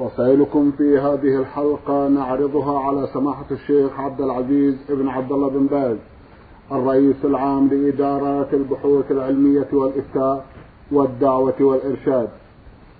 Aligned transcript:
رسائلكم 0.00 0.72
في 0.78 0.98
هذه 0.98 1.40
الحلقة 1.40 2.08
نعرضها 2.08 2.78
على 2.78 3.08
سماحة 3.14 3.46
الشيخ 3.50 4.00
عبد 4.00 4.20
العزيز 4.20 4.74
ابن 4.90 5.08
عبد 5.08 5.32
الله 5.32 5.48
بن 5.48 5.66
باز 5.66 5.96
الرئيس 6.72 7.24
العام 7.24 7.68
لإدارات 7.68 8.54
البحوث 8.54 9.10
العلمية 9.10 9.68
والإفتاء 9.72 10.44
والدعوة 10.92 11.54
والإرشاد. 11.60 12.28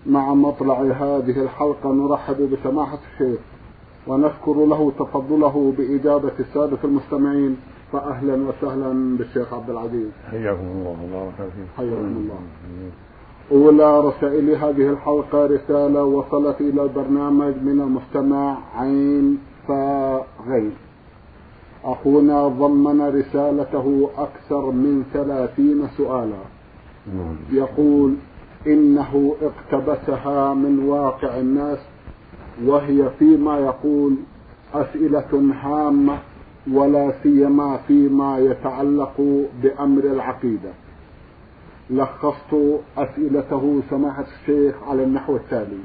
مع 0.06 0.34
مطلع 0.34 0.82
هذه 0.82 1.42
الحلقة 1.42 1.92
نرحب 1.92 2.50
بسماحة 2.50 2.98
الشيخ 3.12 3.40
ونشكر 4.06 4.54
له 4.66 4.92
تفضله 4.98 5.72
بإجابة 5.78 6.32
السادة 6.40 6.78
المستمعين 6.84 7.56
فأهلا 7.92 8.48
وسهلا 8.48 9.16
بالشيخ 9.16 9.54
عبد 9.54 9.70
العزيز. 9.70 10.10
حياكم 10.30 10.66
الله 10.66 10.96
وبارك 11.04 11.34
فيكم 11.36 11.68
حياكم 11.76 12.16
الله. 12.16 12.38
أولى 13.52 14.00
رسائل 14.00 14.50
هذه 14.50 14.88
الحلقة 14.90 15.46
رسالة 15.46 16.04
وصلت 16.04 16.60
إلى 16.60 16.82
البرنامج 16.82 17.54
من 17.62 17.80
المستمع 17.80 18.58
عين 18.76 19.38
فغي 19.68 20.70
أخونا 21.84 22.48
ضمن 22.48 23.00
رسالته 23.00 24.10
أكثر 24.18 24.70
من 24.70 25.04
ثلاثين 25.12 25.88
سؤالا. 25.96 26.42
يقول 27.52 28.14
إنه 28.66 29.34
اقتبسها 29.42 30.54
من 30.54 30.78
واقع 30.88 31.38
الناس 31.38 31.78
وهي 32.64 33.10
فيما 33.18 33.58
يقول 33.58 34.16
أسئلة 34.74 35.52
هامة 35.62 36.18
ولا 36.72 37.12
سيما 37.22 37.76
فيما 37.76 38.38
يتعلق 38.38 39.46
بأمر 39.62 40.04
العقيدة. 40.04 40.72
لخصت 41.90 42.80
أسئلته 42.98 43.82
سماحة 43.90 44.24
الشيخ 44.40 44.74
على 44.88 45.04
النحو 45.04 45.36
التالي. 45.36 45.78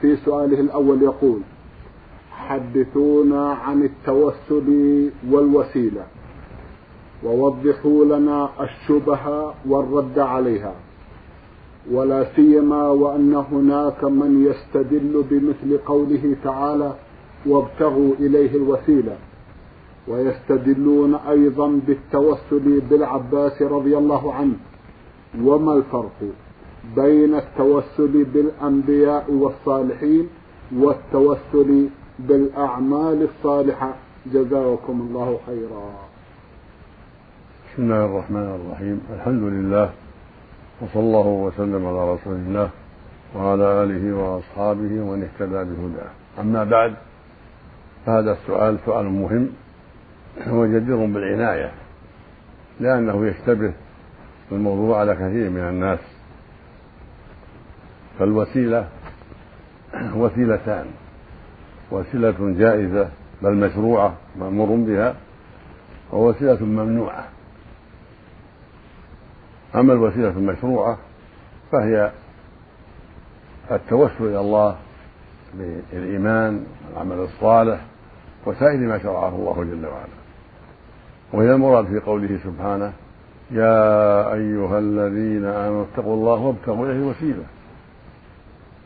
في 0.00 0.16
سؤاله 0.16 0.60
الأول 0.60 1.02
يقول 1.02 1.40
حدثونا 2.30 3.52
عن 3.52 3.82
التوسل 3.82 5.10
والوسيلة 5.30 6.06
ووضحوا 7.24 8.04
لنا 8.04 8.48
الشبهة 8.60 9.54
والرد 9.68 10.18
عليها 10.18 10.74
ولا 11.92 12.26
سيما 12.36 12.88
وأن 12.88 13.34
هناك 13.34 14.04
من 14.04 14.46
يستدل 14.46 15.24
بمثل 15.30 15.78
قوله 15.78 16.36
تعالى 16.44 16.94
وابتغوا 17.46 18.14
إليه 18.20 18.56
الوسيلة 18.56 19.16
ويستدلون 20.08 21.14
أيضا 21.14 21.80
بالتوسل 21.86 22.80
بالعباس 22.90 23.62
رضي 23.62 23.98
الله 23.98 24.34
عنه. 24.34 24.56
وما 25.42 25.74
الفرق 25.74 26.20
بين 26.96 27.34
التوسل 27.34 28.24
بالأنبياء 28.24 29.30
والصالحين 29.32 30.28
والتوسل 30.76 31.88
بالأعمال 32.18 33.28
الصالحة؟ 33.28 33.94
جزاكم 34.26 35.00
الله 35.10 35.38
خيرا. 35.46 35.90
بسم 37.66 37.82
الله 37.82 38.04
الرحمن 38.04 38.60
الرحيم. 38.60 39.00
الحمد 39.14 39.42
لله 39.42 39.90
وصلى 40.82 41.02
الله 41.02 41.26
وسلم 41.26 41.86
على 41.86 42.12
رسول 42.12 42.34
الله 42.34 42.70
وعلى 43.36 43.82
آله 43.82 44.16
وأصحابه 44.16 45.00
ومن 45.00 45.22
اهتدى 45.22 45.64
بهداه. 45.64 46.10
أما 46.40 46.64
بعد 46.64 46.94
فهذا 48.06 48.32
السؤال 48.32 48.78
سؤال 48.86 49.04
مهم 49.04 49.48
وجدير 50.48 50.96
بالعناية 50.96 51.72
لأنه 52.80 53.26
يشتبه 53.26 53.72
الموضوع 54.52 55.00
على 55.00 55.14
كثير 55.14 55.50
من 55.50 55.60
الناس. 55.60 55.98
فالوسيلة 58.18 58.88
وسيلتان. 60.14 60.86
وسيلة 61.90 62.54
جائزة 62.58 63.08
بل 63.42 63.54
مشروعة 63.54 64.14
مأمور 64.38 64.68
بها 64.86 65.14
ووسيلة 66.12 66.64
ممنوعة. 66.64 67.28
أما 69.74 69.92
الوسيلة 69.92 70.28
المشروعة 70.28 70.98
فهي 71.72 72.12
التوسل 73.70 74.24
إلى 74.24 74.40
الله 74.40 74.76
بالإيمان 75.54 76.66
والعمل 76.88 77.18
الصالح 77.18 77.80
وسائر 78.46 78.78
ما 78.78 78.98
شرعه 78.98 79.28
الله 79.28 79.64
جل 79.64 79.86
وعلا. 79.86 80.16
وهي 81.32 81.54
المراد 81.54 81.86
في 81.86 81.98
قوله 81.98 82.38
سبحانه 82.44 82.92
يا 83.50 84.32
أيها 84.34 84.78
الذين 84.78 85.44
آمنوا 85.44 85.84
اتقوا 85.84 86.14
الله 86.14 86.40
وابتغوا 86.40 86.86
إليه 86.86 86.96
الوسيلة. 86.96 87.42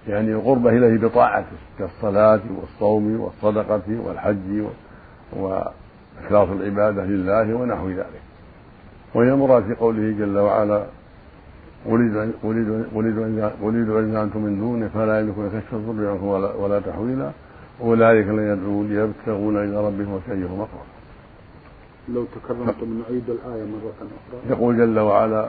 يعني 0.09 0.33
القربة 0.33 0.71
إليه 0.71 0.99
بطاعته 0.99 1.57
كالصلاة 1.79 2.41
والصوم 2.61 3.21
والصدقة 3.21 3.83
والحج 4.07 4.63
وإخلاص 5.37 6.49
العبادة 6.49 7.05
لله 7.05 7.55
ونحو 7.55 7.89
ذلك. 7.89 8.23
وهي 9.15 9.29
المراد 9.33 9.63
في 9.65 9.75
قوله 9.75 10.15
جل 10.19 10.39
وعلا 10.39 10.85
ولدوا 13.63 14.23
أنتم 14.23 14.41
من 14.41 14.59
دونه 14.61 14.89
فلا 14.89 15.21
يملكون 15.21 15.49
كشف 15.49 15.75
الضر 15.75 16.25
ولا, 16.59 16.81
تحويلا. 16.81 17.31
أولئك 17.81 18.27
لن 18.27 18.53
يدعون 18.53 18.93
يبتغون 18.93 19.57
إلى 19.57 19.87
ربهم 19.87 20.13
وسيهم 20.13 20.59
مقرا 20.59 20.85
لو 22.09 22.25
تكرمتم 22.25 23.03
نعيد 23.03 23.31
الآية 23.31 23.65
مرة 23.65 23.93
أخرى. 23.99 24.51
يقول 24.51 24.79
جل 24.79 24.99
وعلا 24.99 25.49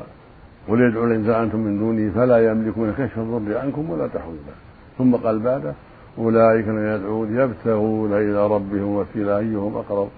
قل 0.68 0.82
ادعوا 0.82 1.06
الإنسان 1.06 1.44
أنتم 1.44 1.60
من 1.60 1.80
دونه 1.80 2.12
فلا 2.16 2.52
يملكون 2.52 2.94
كشف 2.98 3.18
الضر 3.18 3.58
عنكم 3.58 3.90
ولا 3.90 4.08
تحويلا 4.08 4.56
ثم 4.98 5.16
قال 5.16 5.40
بعده 5.40 5.74
أولئك 6.18 6.68
لن 6.68 6.96
يدعون 6.96 7.40
يبتغون 7.40 8.14
إلى 8.14 8.48
ربهم 8.48 8.96
وسيلة 8.96 9.38
أيهم 9.38 9.78
أقرب 9.78 10.10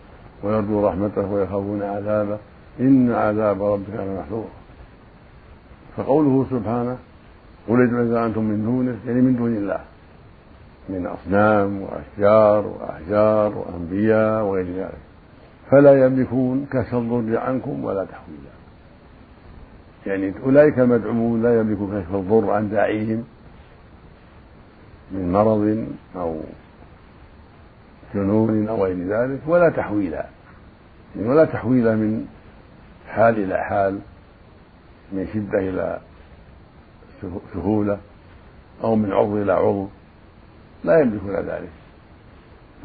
ويرجو 0.43 0.87
رحمته 0.87 1.33
ويخافون 1.33 1.81
عذابه. 1.81 2.37
إن 2.79 3.11
عذاب 3.11 3.63
ربك 3.63 3.95
لمحذور. 3.99 4.47
فقوله 5.97 6.45
سبحانه 6.49 6.97
قل 7.69 7.81
ادعوا 7.81 8.03
إذا 8.03 8.25
أنتم 8.25 8.43
من 8.43 8.65
دونه 8.65 8.97
يعني 9.07 9.21
من 9.21 9.35
دون 9.35 9.55
الله. 9.55 9.79
من 10.89 11.05
أصنام 11.05 11.81
وأشجار 11.81 12.65
وأحجار 12.67 13.53
وأنبياء 13.57 14.43
وغير 14.43 14.65
ذلك. 14.65 15.12
فلا 15.71 16.05
يملكون 16.05 16.67
كشف 16.71 16.93
الضر 16.93 17.37
عنكم 17.37 17.83
ولا 17.83 18.05
تحويلا. 18.05 18.53
يعني 20.05 20.33
أولئك 20.43 20.79
المدعومون 20.79 21.43
لا 21.43 21.59
يملكون 21.59 22.01
كشف 22.01 22.15
الضر 22.15 22.51
عن 22.51 22.69
داعيهم 22.69 23.23
من 25.11 25.31
مرض 25.31 25.87
أو 26.15 26.39
جنون 28.15 28.67
أو 28.67 28.85
غير 28.85 28.97
ذلك 29.07 29.39
ولا 29.47 29.69
تحويلا. 29.69 30.25
يعني 31.15 31.29
ولا 31.29 31.45
تحويل 31.45 31.97
من 31.97 32.27
حال 33.09 33.39
إلى 33.39 33.57
حال 33.57 33.99
من 35.11 35.27
شدة 35.33 35.59
إلى 35.59 35.99
سهولة 37.53 37.97
أو 38.83 38.95
من 38.95 39.13
عضو 39.13 39.41
إلى 39.41 39.53
عضو. 39.53 39.87
لا 40.83 40.99
يملكون 40.99 41.35
ذلك. 41.35 41.69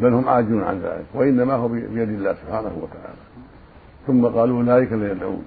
بل 0.01 0.13
هم 0.13 0.29
عاجزون 0.29 0.63
عن 0.65 0.81
ذلك 0.81 1.07
وإنما 1.15 1.55
هو 1.55 1.69
بيد 1.69 2.09
الله 2.09 2.35
سبحانه 2.35 2.73
وتعالى. 2.83 3.19
ثم 4.07 4.27
قالوا 4.27 4.57
أولئك 4.59 4.93
لا 4.93 5.13
يدعون. 5.13 5.45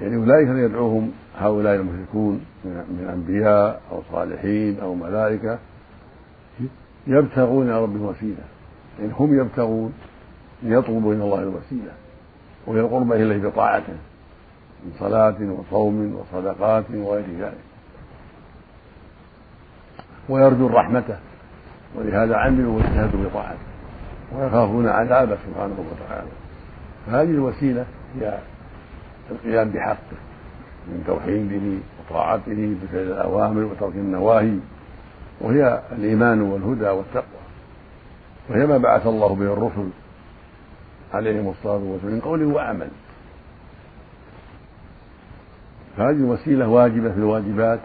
يعني 0.00 0.16
أولئك 0.16 0.48
لا 0.48 0.64
يدعوهم 0.64 1.12
هؤلاء 1.38 1.74
المشركون 1.74 2.44
من 2.64 3.10
أنبياء 3.14 3.82
أو 3.92 4.02
صالحين 4.12 4.80
أو 4.80 4.94
ملائكة 4.94 5.58
يبتغون 7.06 7.68
إلى 7.68 7.82
ربهم 7.82 8.04
وسيلة 8.04 8.44
يعني 9.00 9.12
هم 9.18 9.40
يبتغون 9.40 9.92
يطلبوا 10.62 11.14
إلى 11.14 11.24
الله 11.24 11.42
الوسيلة 11.42 11.92
وهي 12.66 12.80
القربة 12.80 13.16
إليه 13.16 13.48
بطاعته 13.48 13.92
من 14.84 14.92
صلاة 14.98 15.36
وصوم 15.40 16.14
وصدقات 16.14 16.84
وغير 16.94 17.24
ذلك. 17.40 17.64
ويرجون 20.28 20.72
رحمته. 20.72 21.16
ولهذا 21.94 22.36
عملوا 22.36 22.76
واجتهدوا 22.76 23.24
بطاعته 23.24 23.58
ويخافون 24.32 24.88
عذابه 24.88 25.36
سبحانه 25.46 25.84
وتعالى. 25.92 26.30
فهذه 27.06 27.30
الوسيلة 27.30 27.86
هي 28.20 28.38
القيام 29.30 29.70
بحقه 29.70 30.16
من 30.88 31.04
توحيده 31.06 31.82
وطاعته 32.00 32.76
بفعل 32.82 33.02
الأوامر 33.02 33.64
وترك 33.64 33.94
النواهي 33.94 34.58
وهي 35.40 35.82
الإيمان 35.92 36.40
والهدى 36.40 36.88
والتقوى. 36.88 37.44
وهي 38.50 38.66
ما 38.66 38.78
بعث 38.78 39.06
الله 39.06 39.34
به 39.34 39.52
الرسل 39.52 39.88
عليهم 41.14 41.48
الصلاة 41.48 41.76
والسلام 41.76 42.12
من 42.14 42.20
قول 42.20 42.44
وعمل. 42.44 42.88
فهذه 45.96 46.22
وسيلة 46.22 46.68
واجبة 46.68 47.12
في 47.12 47.18
الواجبات 47.18 47.80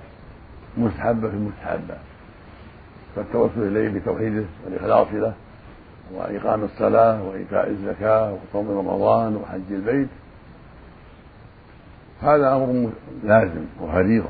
مستحبة 0.77 1.29
في 1.29 1.35
المستحبات. 1.35 1.99
فالتوسل 3.15 3.61
إليه 3.67 3.99
بتوحيده 3.99 4.43
والإخلاص 4.65 5.07
له 5.13 5.33
وإقام 6.13 6.63
الصلاة 6.63 7.23
وإيتاء 7.23 7.69
الزكاة 7.69 8.33
وصوم 8.33 8.77
رمضان 8.77 9.35
وحج 9.35 9.71
البيت. 9.71 10.09
هذا 12.21 12.55
أمر 12.55 12.89
لازم 13.23 13.65
وفريضة 13.81 14.29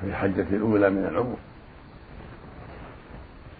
في 0.00 0.06
الحجة 0.06 0.46
الأولى 0.52 0.90
من 0.90 1.04
العمر. 1.04 1.36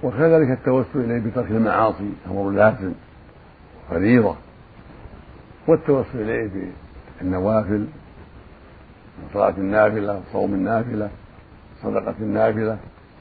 وكذلك 0.02 0.50
التوسل 0.50 1.00
إليه 1.00 1.30
بترك 1.30 1.50
المعاصي 1.50 2.10
أمر 2.30 2.50
لازم 2.50 2.92
فريضة 3.90 4.36
والتوسل 5.66 6.20
إليه 6.20 6.50
بالنوافل 7.20 7.86
صلاة 9.34 9.54
النافلة 9.58 10.22
صوم 10.32 10.54
النافلة 10.54 11.10
صدقة 11.82 12.14
النافلة 12.20 12.78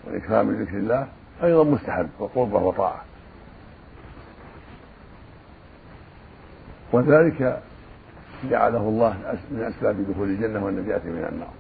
وإكرام 0.08 0.62
ذكر 0.62 0.78
الله 0.78 1.08
أيضا 1.44 1.64
مستحب 1.64 2.10
وقربة 2.20 2.58
وطاعة 2.58 3.02
وذلك 6.94 7.62
جعله 8.50 8.80
الله 8.80 9.38
من 9.52 9.62
أسباب 9.62 10.12
دخول 10.12 10.30
الجنة 10.30 10.66
والنجاة 10.66 11.02
من 11.06 11.28
النار 11.32 11.54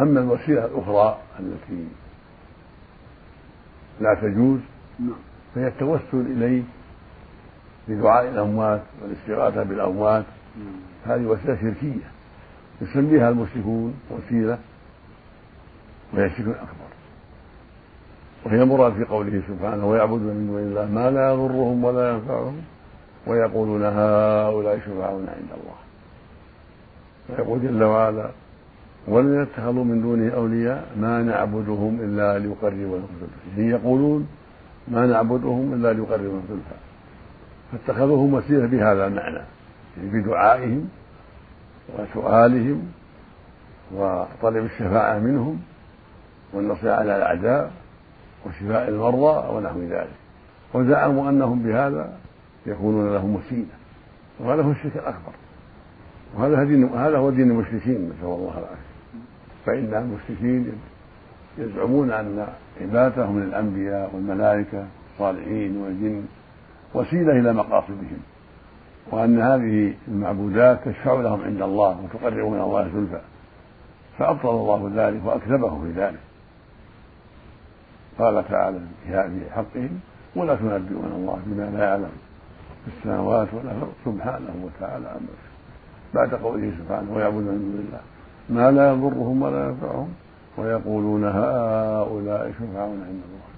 أما 0.00 0.20
الوسيلة 0.20 0.64
الأخرى 0.64 1.18
التي 1.40 1.86
لا 4.00 4.14
تجوز 4.14 4.60
نعم. 5.00 5.18
فهي 5.54 5.68
التوسل 5.68 6.02
إليه 6.14 6.62
بدعاء 7.88 8.28
الأموات 8.28 8.82
والاستغاثة 9.02 9.62
بالأموات 9.62 10.24
نعم. 10.56 11.14
هذه 11.14 11.26
وسيلة 11.26 11.56
شركية 11.60 12.10
يسميها 12.80 13.28
المشركون 13.28 13.94
وسيلة 14.10 14.58
وهي 16.14 16.26
الشرك 16.26 16.46
الأكبر 16.46 16.90
وهي 18.46 18.64
مراد 18.64 18.92
في 18.92 19.04
قوله 19.04 19.42
سبحانه 19.48 19.86
ويعبدون 19.86 20.34
من 20.34 20.46
دون 20.46 20.58
الله 20.58 20.86
ما 20.86 21.10
لا 21.10 21.32
يضرهم 21.32 21.84
ولا 21.84 22.10
ينفعهم 22.10 22.56
ويقولون 23.26 23.82
هؤلاء 23.82 24.78
شفعاؤنا 24.78 25.30
عند 25.30 25.50
الله. 25.54 25.78
ويقول 27.28 27.62
جل 27.62 27.82
وعلا 27.82 28.30
والذين 29.08 29.40
اتخذوا 29.40 29.84
من 29.84 30.02
دونه 30.02 30.34
أولياء 30.34 30.86
ما 30.96 31.22
نعبدهم 31.22 32.00
إلا 32.00 32.38
ليقربونا 32.38 33.02
زلفى 33.20 33.70
يقولون 33.70 34.28
ما 34.88 35.06
نعبدهم 35.06 35.74
إلا 35.74 35.92
ليقربونا 35.92 36.42
زلفى 36.48 36.76
فاتخذوهم 37.72 38.34
وسيلة 38.34 38.66
بهذا 38.66 39.06
المعنى. 39.06 39.42
يعني 39.96 40.22
بدعائهم 40.22 40.88
وسؤالهم 41.98 42.82
وطلب 43.94 44.64
الشفاعة 44.64 45.18
منهم 45.18 45.60
والنصر 46.52 46.88
على 46.88 47.16
الأعداء 47.16 47.70
وشفاء 48.46 48.88
المرضى 48.88 49.54
ونحو 49.54 49.80
ذلك. 49.80 50.14
وزعموا 50.74 51.30
أنهم 51.30 51.62
بهذا 51.62 52.12
يكونون 52.66 53.14
لهم 53.14 53.34
وسيلة. 53.34 53.66
وهذا 54.40 54.62
هو 54.62 54.70
الشرك 54.70 54.96
الأكبر. 54.96 55.32
وهذا 56.36 56.64
دين 56.64 56.84
هذا 56.84 57.18
هو 57.18 57.30
دين 57.30 57.50
المشركين 57.50 58.08
نسأل 58.08 58.24
الله 58.24 58.58
العافية. 58.58 58.90
فإن 59.66 59.94
المشركين 59.94 60.72
يزعمون 61.58 62.10
أن 62.10 62.46
عبادتهم 62.80 63.40
للأنبياء 63.40 64.10
والملائكة 64.14 64.86
الصالحين 65.12 65.76
والجن 65.76 66.24
وسيلة 66.94 67.32
إلى 67.32 67.52
مقاصدهم. 67.52 68.18
وأن 69.10 69.40
هذه 69.40 69.94
المعبودات 70.08 70.88
تشفع 70.88 71.20
لهم 71.20 71.42
عند 71.42 71.62
الله 71.62 72.00
وتقربهم 72.04 72.54
إلى 72.54 72.62
الله 72.62 72.90
زلفى. 72.94 73.20
فأبطل 74.18 74.48
الله 74.48 74.90
ذلك 74.94 75.20
وأكذبه 75.24 75.82
في 75.82 76.00
ذلك. 76.00 76.18
قال 78.18 78.48
تعالى 78.48 78.80
في 79.06 79.50
حقهم 79.50 80.00
ولا 80.36 80.54
تنبئون 80.54 81.12
الله 81.16 81.38
بما 81.46 81.70
لا 81.70 81.84
يعلم 81.84 82.10
في 82.84 82.90
السماوات 82.98 83.48
والأرض 83.54 83.92
سبحانه 84.04 84.54
وتعالى 84.64 85.08
عما 85.08 85.34
بعد 86.14 86.34
قوله 86.34 86.72
سبحانه 86.78 87.14
ويعبدون 87.14 87.44
من 87.44 87.72
دون 87.72 87.86
الله 87.86 88.00
ما 88.48 88.70
لا 88.70 88.92
يضرهم 88.92 89.42
ولا 89.42 89.68
ينفعهم 89.68 90.08
ويقولون 90.58 91.24
هؤلاء 91.24 92.52
شفعاؤنا 92.52 93.04
عند 93.04 93.20
الله. 93.28 93.50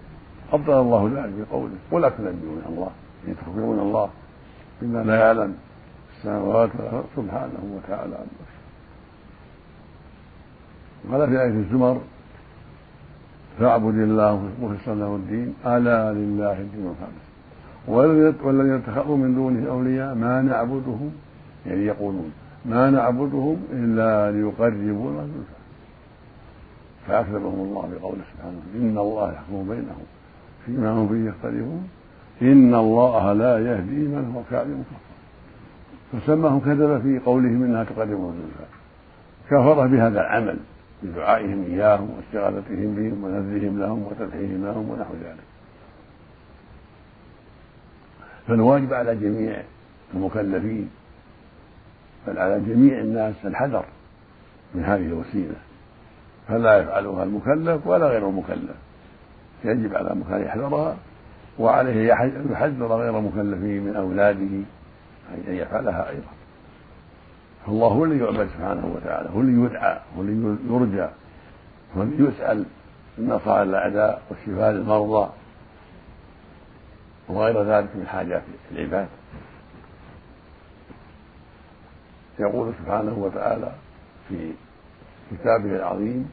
أبطل 0.53 0.81
الله 0.81 1.11
ذلك 1.15 1.49
بقوله 1.49 1.77
ولا 1.91 2.09
تنبئون 2.09 2.63
الله 2.69 2.91
يعني 3.25 3.35
تخبرون 3.35 3.79
الله 3.79 4.11
بما 4.83 5.03
لا 5.03 5.17
يعلم 5.17 5.55
السماوات 6.17 6.71
والأرض 6.79 7.05
سبحانه 7.17 7.77
وتعالى 7.77 8.15
عما 8.15 8.53
قال 11.11 11.29
في 11.31 11.43
آية 11.43 11.49
الزمر 11.49 12.01
فاعبد 13.59 13.95
الله 13.95 14.51
مخلصا 14.63 14.95
له 14.95 15.17
الدين 15.17 15.55
ألا 15.67 16.13
لله 16.13 16.61
الدين 16.61 16.87
الخالص 16.87 17.33
والذين 18.45 18.73
اتخذوا 18.73 19.17
من 19.17 19.35
دونه 19.35 19.71
أولياء 19.71 20.15
ما 20.15 20.43
نعبدهم 20.43 21.11
يعني 21.67 21.87
يقولون 21.87 22.33
ما 22.65 22.91
نعبدهم 22.91 23.57
إلا 23.73 24.31
ليقربونا 24.31 25.27
فأكذبهم 27.07 27.61
الله 27.61 27.91
بقوله 27.93 28.23
سبحانه 28.35 28.61
إن 28.75 28.99
الله 28.99 29.33
يحكم 29.33 29.69
بينهم 29.69 30.05
فيما 30.67 30.91
هم 30.91 31.09
فيه 31.09 31.29
يختلفون. 31.29 31.89
إن 32.43 32.75
الله 32.75 33.33
لا 33.33 33.59
يهدي 33.59 34.09
من 34.09 34.33
هو 34.35 34.43
كاذب 34.51 34.85
كفر 34.91 36.21
فسماهم 36.21 36.61
كذب 36.61 37.01
في 37.03 37.19
قولهم 37.19 37.63
إنها 37.63 37.85
تقربهم 37.85 38.33
زلفى 38.33 38.71
كفر 39.51 39.87
بهذا 39.87 40.21
العمل. 40.21 40.57
بدعائهم 41.03 41.65
إياهم 41.65 42.11
واستغاثتهم 42.11 42.95
بهم 42.95 43.25
ونذرهم 43.25 43.81
لهم 43.81 44.03
وتضحيهم 44.03 44.65
لهم 44.65 44.91
ونحو 44.91 45.15
ذلك. 45.15 45.45
فالواجب 48.49 48.95
على 48.95 49.17
جميع 49.17 49.63
المكلفين 50.15 50.91
بل 52.27 52.39
على 52.39 52.61
جميع 52.61 52.99
الناس 52.99 53.35
الحذر 53.45 53.85
من 54.75 54.85
هذه 54.85 55.07
الوسيلة. 55.07 55.55
فلا 56.49 56.79
يفعلها 56.79 57.25
المكلف 57.25 57.87
ولا 57.87 58.07
غير 58.07 58.29
المكلف. 58.29 58.77
يجب 59.65 59.97
على 59.97 60.13
المكلف 60.13 60.47
يحذرها 60.47 60.97
وعليه 61.59 62.09
يحذر 62.51 62.87
غير 62.87 63.19
المكلفين 63.19 63.85
من 63.85 63.97
أولاده 63.97 64.65
أن 65.49 65.55
يفعلها 65.55 66.11
أيضا. 66.11 66.42
فالله 67.67 67.89
هو 67.89 68.05
الذي 68.05 68.19
يعبد 68.19 68.49
سبحانه 68.49 68.93
وتعالى 68.97 69.31
هو 69.35 69.41
الذي 69.41 69.61
يدعى 69.61 69.99
هو 70.17 70.23
الذي 70.23 70.57
يرجى 70.71 71.09
هو 71.97 72.03
الذي 72.03 72.25
يسأل 72.25 72.65
النصر 73.19 73.63
للأعداء 73.65 74.23
والشفاء 74.31 74.73
للمرضى 74.73 75.31
وغير 77.29 77.63
ذلك 77.63 77.97
من 77.97 78.07
حاجات 78.07 78.43
العباد. 78.73 79.09
يقول 82.39 82.73
سبحانه 82.79 83.19
وتعالى 83.19 83.73
في 84.29 84.53
كتابه 85.31 85.77
العظيم 85.77 86.31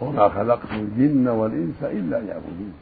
وما 0.00 0.28
خلقت 0.28 0.70
الجن 0.72 1.28
والإنس 1.28 1.82
إلا 1.82 2.20
ليعبدون 2.20 2.74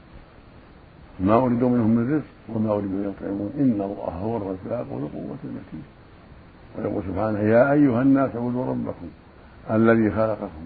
ما 1.21 1.35
أريد 1.37 1.63
منهم 1.63 1.91
من 1.91 2.15
رزق 2.15 2.57
وما 2.57 2.73
أريد 2.73 2.85
أن 2.85 3.15
يطعمون 3.15 3.53
إن 3.59 3.81
الله 3.83 4.13
هو 4.23 4.37
الرزاق 4.37 4.87
ذو 4.89 5.07
القوة 5.07 5.39
المتين. 5.45 5.83
ويقول 6.77 7.03
سبحانه 7.09 7.39
يا 7.39 7.73
أيها 7.73 8.03
الناس 8.03 8.31
اعبدوا 8.37 8.67
ربكم 8.67 9.09
الذي 9.71 10.11
خلقكم 10.11 10.65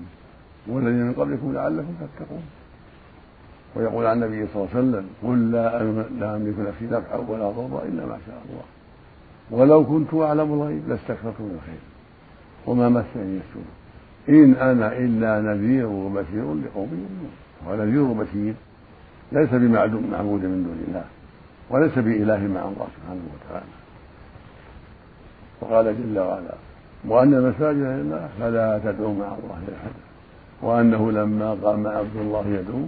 والذين 0.66 1.06
من 1.06 1.12
قبلكم 1.12 1.52
لعلكم 1.52 1.94
تتقون. 2.00 2.42
ويقول 3.76 4.06
عن 4.06 4.22
النبي 4.22 4.46
صلى 4.46 4.56
الله 4.56 4.68
عليه 4.74 4.80
وسلم 4.80 5.06
قل 5.22 5.52
لا 5.52 5.82
لا 6.20 6.36
أملك 6.36 6.58
نفسي 6.58 6.84
نفعا 6.84 7.16
ولا 7.16 7.50
ضرا 7.50 7.82
إلا 7.84 8.06
ما 8.06 8.18
شاء 8.26 8.42
الله. 8.48 8.64
ولو 9.50 9.84
كنت 9.84 10.14
أعلم 10.14 10.52
الغيب 10.52 10.88
لاستكثرت 10.88 11.40
من 11.40 11.58
الخير. 11.58 11.82
وما 12.66 12.88
مسني 12.88 13.40
السوء. 13.44 13.70
إن 14.28 14.54
أنا 14.54 14.98
إلا 14.98 15.40
نذير 15.40 15.86
وبشير 15.86 16.54
لقوم 16.54 16.90
يؤمنون. 17.02 17.32
ونذير 17.66 18.02
وبشير 18.02 18.54
ليس 19.32 19.50
بمعبود 19.50 20.42
من 20.44 20.64
دون 20.66 20.84
الله 20.88 21.04
وليس 21.70 21.98
بإله 21.98 22.46
مع 22.54 22.60
الله 22.60 22.86
سبحانه 22.96 23.24
وتعالى. 23.34 23.81
وقال 25.62 25.84
جل 25.84 26.18
وعلا 26.18 26.54
وأن 27.08 27.34
المساجد 27.34 27.78
لله 27.78 28.28
فلا 28.40 28.80
تدعوا 28.84 29.14
مع 29.14 29.26
الله 29.26 29.54
أحدا. 29.54 30.02
وأنه 30.62 31.12
لما 31.12 31.56
قام 31.62 31.86
عبد 31.86 32.16
الله 32.16 32.46
يدعو 32.46 32.80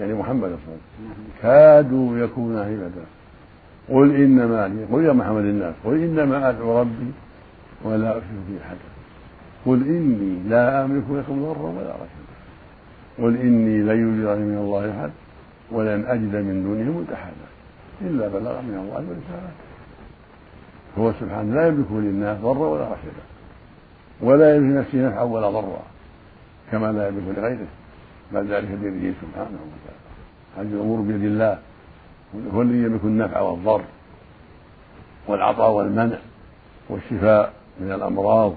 يعني 0.00 0.14
محمد 0.14 0.48
صلى 0.48 0.50
الله 0.50 0.78
عليه 0.98 1.08
وسلم 1.10 1.28
كادوا 1.42 2.18
يكون 2.18 2.58
عبادا 2.58 3.06
قل 3.88 4.16
إنما 4.16 4.86
قل 4.92 5.04
يا 5.04 5.12
محمد 5.12 5.44
الناس 5.44 5.74
قل 5.84 5.94
إنما 5.94 6.48
أدعو 6.48 6.80
ربي 6.80 7.10
ولا 7.84 8.10
أشرك 8.10 8.22
به 8.48 8.64
أحدا. 8.64 8.90
قل 9.66 9.82
إني 9.82 10.48
لا 10.48 10.84
أملك 10.84 11.04
لكم 11.10 11.42
ضرا 11.42 11.68
ولا 11.78 11.94
رشدا. 11.94 12.36
قل 13.18 13.36
إني 13.36 13.78
لن 13.78 13.98
يجرني 14.08 14.44
من 14.44 14.58
الله 14.58 14.90
أحد 14.90 15.10
ولن 15.72 16.04
أجد 16.06 16.34
من 16.36 16.62
دونه 16.62 16.98
ملتحدا 16.98 17.48
إلا 18.00 18.28
بلغ 18.28 18.60
من 18.62 18.78
الله 18.82 19.04
ورسالته 19.08 19.75
هو 20.98 21.12
سبحانه 21.12 21.54
لا 21.54 21.66
يملك 21.66 21.86
للناس 21.90 22.38
ضرا 22.38 22.68
ولا 22.68 22.84
رشدا 22.84 23.24
ولا 24.20 24.56
يملك 24.56 24.76
لنفسه 24.76 25.08
نفعا 25.08 25.22
ولا 25.22 25.50
ضرا 25.50 25.82
كما 26.72 26.92
لا 26.92 27.08
يملك 27.08 27.38
لغيره. 27.38 27.66
بل 28.32 28.46
ذلك 28.46 28.68
بيده 28.68 29.14
سبحانه 29.22 29.58
وتعالى. 29.66 30.06
هذه 30.56 30.74
الأمور 30.74 31.00
بيد 31.00 31.24
الله. 31.24 31.58
هو 32.54 32.62
الذي 32.62 32.82
يملك 32.82 33.04
النفع 33.04 33.40
والضر 33.40 33.82
والعطاء 35.28 35.70
والمنع 35.70 36.18
والشفاء 36.88 37.52
من 37.80 37.92
الأمراض 37.92 38.54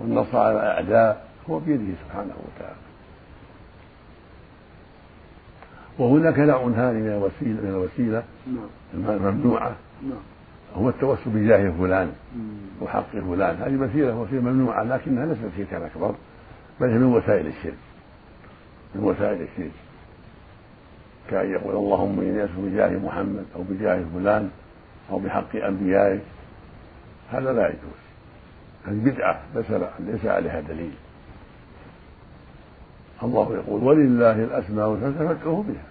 والنصر 0.00 0.38
على 0.38 0.52
الأعداء 0.52 1.28
هو 1.50 1.58
بيده 1.58 1.92
سبحانه 2.04 2.34
وتعالى. 2.44 2.76
وهناك 5.98 6.38
نوع 6.38 6.70
ثاني 6.70 7.02
من 7.02 7.08
الوسيلة 7.08 7.60
من 7.62 7.68
الوسيلة 7.68 8.22
نعم. 10.02 10.33
هو 10.74 10.88
التوسل 10.88 11.30
بجاه 11.30 11.70
فلان 11.70 12.12
وحق 12.80 13.10
فلان. 13.10 13.56
هذه 13.56 13.76
وسيلة 13.76 14.16
وسيلة 14.16 14.40
ممنوعة 14.40 14.82
لكنها 14.82 15.26
ليست 15.26 15.40
شركا 15.56 15.86
أكبر 15.86 16.14
بل 16.80 16.90
هي 16.90 16.98
من 16.98 17.04
وسائل 17.04 17.46
الشرك. 17.46 17.78
من 18.94 19.04
وسائل 19.04 19.42
الشرك. 19.42 19.70
كأن 21.30 21.50
يقول 21.50 21.74
اللهم 21.76 22.20
إني 22.20 22.44
أسأل 22.44 22.56
بجاه 22.56 22.98
محمد 22.98 23.44
أو 23.56 23.62
بجاه 23.62 24.04
فلان 24.14 24.50
أو 25.10 25.18
بحق 25.18 25.56
أنبيائك. 25.56 26.22
هذا 27.30 27.52
لا 27.52 27.68
يجوز. 27.68 28.00
هذه 28.86 29.04
بدعة 29.04 29.40
ليس 29.54 29.70
ليس 30.00 30.26
عليها 30.26 30.60
دليل. 30.60 30.94
الله 33.22 33.54
يقول 33.54 33.84
ولله 33.84 34.44
الأسماء 34.44 34.94
الحسنى 34.94 35.28
فادعوه 35.28 35.62
بها. 35.62 35.84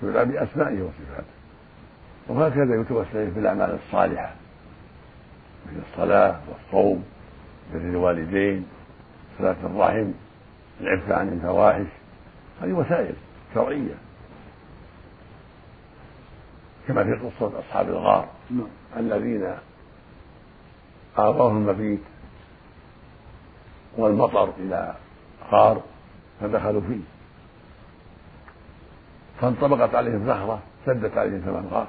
شرع 0.00 0.22
بأسمائه 0.22 0.82
وصفاته. 0.82 1.43
وهكذا 2.28 2.80
يتوسل 2.80 3.32
في 3.32 3.38
الأعمال 3.38 3.78
الصالحة 3.86 4.34
مثل 5.66 5.82
الصلاة 5.92 6.40
والصوم 6.48 7.04
بر 7.72 7.80
الوالدين 7.80 8.66
صلاة 9.38 9.56
الرحم 9.64 10.10
العفة 10.80 11.14
عن 11.14 11.28
الفواحش 11.28 11.86
هذه 12.62 12.72
وسائل 12.72 13.14
شرعية. 13.54 13.94
كما 16.88 17.04
في 17.04 17.12
قصة 17.12 17.58
أصحاب 17.58 17.88
الغار 17.88 18.28
نعم. 18.50 18.68
الذين 18.96 19.54
آواهم 21.18 21.56
المبيت 21.56 22.00
والمطر 23.96 24.52
إلى 24.58 24.94
غار 25.50 25.82
فدخلوا 26.40 26.80
فيه. 26.80 27.00
فانطبقت 29.40 29.94
عليهم 29.94 30.26
زهرة 30.26 30.62
سدت 30.86 31.18
عليهم 31.18 31.40
ثمن 31.40 31.68
غار. 31.72 31.88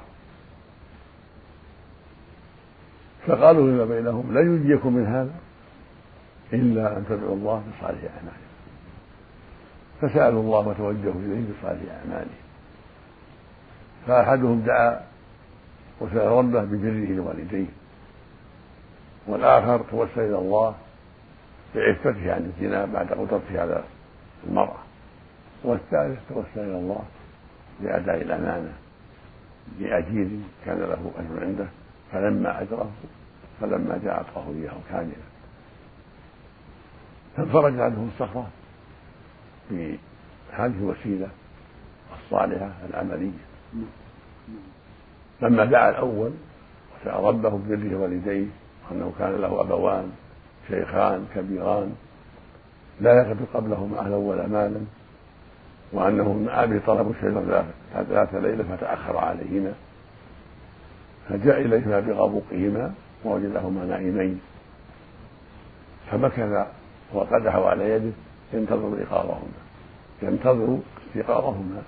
فقالوا 3.26 3.70
فيما 3.70 3.84
بينهم 3.84 4.38
لن 4.38 4.56
ينجيكم 4.56 4.92
من 4.92 5.06
هذا 5.06 5.34
إلا 6.52 6.96
أن 6.96 7.04
تدعوا 7.08 7.34
الله 7.34 7.62
بصالح 7.68 8.00
أعمالكم. 8.16 8.46
فسألوا 10.00 10.42
الله 10.42 10.68
وتوجهوا 10.68 11.20
إليه 11.20 11.44
بصالح 11.52 11.82
أعمالهم 11.92 12.46
فأحدهم 14.06 14.60
دعا 14.60 15.00
وسأل 16.00 16.26
ربه 16.26 16.64
ببره 16.64 17.12
لوالديه 17.16 17.66
والآخر 19.26 19.78
توسل 19.90 20.20
إلى 20.20 20.38
الله 20.38 20.74
بعفته 21.74 22.34
عن 22.34 22.52
الزنا 22.56 22.84
بعد 22.84 23.12
قدرته 23.12 23.60
على 23.60 23.84
المرأة 24.48 24.78
والثالث 25.64 26.18
توسل 26.28 26.60
إلى 26.60 26.78
الله 26.78 27.02
بأداء 27.80 28.22
الأمانة 28.22 28.72
لأجير 29.80 30.28
كان 30.66 30.78
له 30.78 31.10
أجر 31.18 31.44
عنده. 31.44 31.66
فلما 32.12 32.62
أجره 32.62 32.90
فلما 33.60 34.00
جاء 34.04 34.14
أعطاه 34.14 34.44
إياه 34.50 34.72
كاملا 34.90 35.26
فانفرج 37.36 37.80
عنه 37.80 38.08
الصخرة 38.14 38.46
بهذه 39.70 39.98
الوسيلة 40.78 41.28
الصالحة 42.24 42.70
العملية. 42.90 43.30
لما 45.42 45.64
دعا 45.64 45.90
الأول 45.90 46.30
وسأل 47.00 47.24
ربه 47.24 47.48
ببره 47.48 47.96
والديه 47.96 48.46
وأنه 48.90 49.12
كان 49.18 49.32
له 49.40 49.60
أبوان 49.60 50.12
شيخان 50.68 51.26
كبيران 51.34 51.94
لا 53.00 53.12
يقف 53.12 53.56
قبلهما 53.56 53.98
أهلا 54.00 54.16
ولا 54.16 54.46
مالا 54.46 54.80
وأنه 55.92 56.32
من 56.32 56.48
أبي 56.48 56.78
طلب 56.80 57.10
الشجر 57.10 57.64
ذات 58.10 58.34
ليلة 58.34 58.76
فتأخر 58.76 59.16
عليهما. 59.16 59.72
فجاء 61.28 61.60
إليهما 61.60 62.00
بغبوقهما 62.00 62.94
ووجدهما 63.24 63.84
نائمين. 63.84 64.40
فمكث 66.10 66.66
وقدحه 67.12 67.68
على 67.68 67.90
يده 67.90 68.12
ينتظر 68.52 68.98
إيقاظهما 68.98 69.58
ينتظر 70.22 70.78
استيقاظهما 71.08 71.82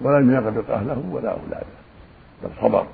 ولم 0.00 0.34
يغبط 0.34 0.70
أهله 0.70 1.04
ولا 1.10 1.30
أولاده. 1.30 1.76
بل 2.42 2.50
صبر. 2.60 2.86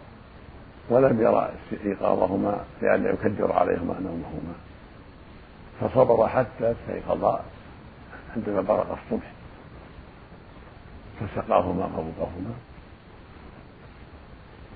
ولم 0.90 1.20
يرى 1.20 1.50
إيقاظهما 1.84 2.64
لئلا 2.82 3.10
يكدر 3.10 3.52
عليهما 3.52 3.94
نومهما. 4.00 4.54
فصبر 5.80 6.28
حتى 6.28 6.72
استيقظا 6.72 7.40
عندما 8.36 8.60
برق 8.60 8.98
الصبح. 9.04 9.32
فسقاهما 11.20 11.84
غبطهما 11.84 12.54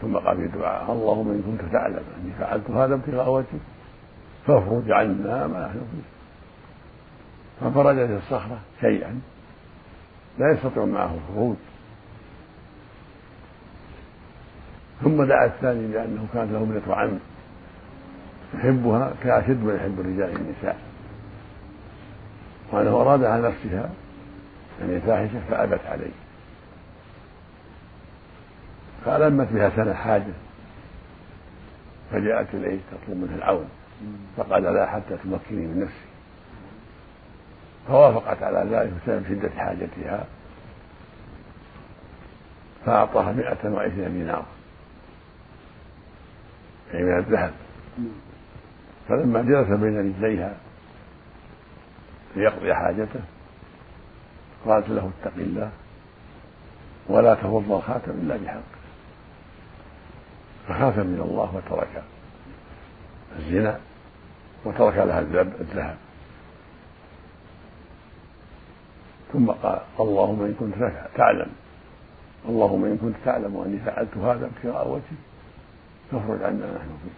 ثم 0.03 0.17
قال 0.17 0.37
في 0.37 0.59
دعاء 0.59 0.93
اللهم 0.93 1.31
إن 1.31 1.43
كنت 1.43 1.73
تعلم 1.73 2.03
أني 2.21 2.33
فعلت 2.39 2.71
هذا 2.71 2.95
ابتغاء 2.95 3.31
وجهك 3.31 3.61
فافرج 4.47 4.91
عنا 4.91 5.47
ما 5.47 5.67
نحن 5.67 5.81
فيه. 5.93 6.17
ففرجت 7.61 8.11
الصخرة 8.11 8.59
شيئا 8.81 9.21
لا 10.39 10.53
يستطيع 10.53 10.85
معه 10.85 11.15
الخروج. 11.15 11.57
ثم 15.05 15.25
دعا 15.25 15.47
الثاني 15.47 15.87
لأنه 15.87 16.27
كانت 16.35 16.53
له 16.53 16.59
ابنة 16.59 16.95
عم 16.95 17.19
يحبها 18.55 19.13
كأشد 19.23 19.65
ما 19.65 19.75
يحب 19.75 20.01
الرجال 20.01 20.37
النساء. 20.37 20.79
وأنه 22.73 22.91
أراد 22.91 23.25
على 23.25 23.49
نفسها 23.49 23.91
يعني 24.81 25.01
فاحشة 25.01 25.41
فأبت 25.51 25.87
عليه. 25.87 26.26
فألمت 29.07 29.49
بها 29.53 29.71
سنة 29.77 29.95
حاجة 29.95 30.33
فجاءت 32.13 32.55
إليه 32.55 32.79
تطلب 32.91 33.17
منه 33.17 33.35
العون 33.35 33.69
فقال 34.37 34.63
لا 34.63 34.87
حتى 34.87 35.17
تمكني 35.25 35.67
من 35.67 35.81
نفسي. 35.81 36.07
فوافقت 37.89 38.43
على 38.43 38.71
ذلك 38.71 38.93
بسبب 38.93 39.25
شدة 39.29 39.51
حاجتها 39.51 40.25
فأعطاها 42.87 43.33
مئة 43.33 43.71
وعشرين 43.71 44.13
دينار 44.13 44.45
أي 46.95 47.03
من 47.03 47.19
الذهب. 47.19 47.53
فلما 49.09 49.43
جلس 49.43 49.69
بين 49.81 49.99
رجليها 49.99 50.57
ليقضي 52.37 52.75
حاجته 52.75 53.21
قالت 54.67 54.89
له 54.89 55.11
اتق 55.23 55.37
الله 55.37 55.71
ولا 57.09 57.35
تفض 57.35 57.73
الخاتم 57.73 58.11
إلا 58.11 58.37
بحق. 58.37 58.76
فخاف 60.69 60.99
من 60.99 61.21
الله 61.31 61.57
وترك 61.57 62.03
الزنا 63.39 63.81
وترك 64.65 64.97
لها 64.97 65.21
الذهب. 65.61 65.97
ثم 69.33 69.51
قال 69.51 69.81
اللهم 70.01 70.43
إن 70.43 70.55
كنت 70.61 70.93
تعلم 71.17 71.49
اللهم 72.49 72.85
إن 72.85 72.99
كنت 72.99 73.17
تعلم 73.25 73.57
أني 73.67 73.79
فعلت 73.79 74.17
هذا 74.17 74.47
ابتغاء 74.47 74.89
وجهك 74.89 75.03
فافرج 76.11 76.43
عنا 76.43 76.67
نحن 76.67 76.89
فيه. 77.03 77.17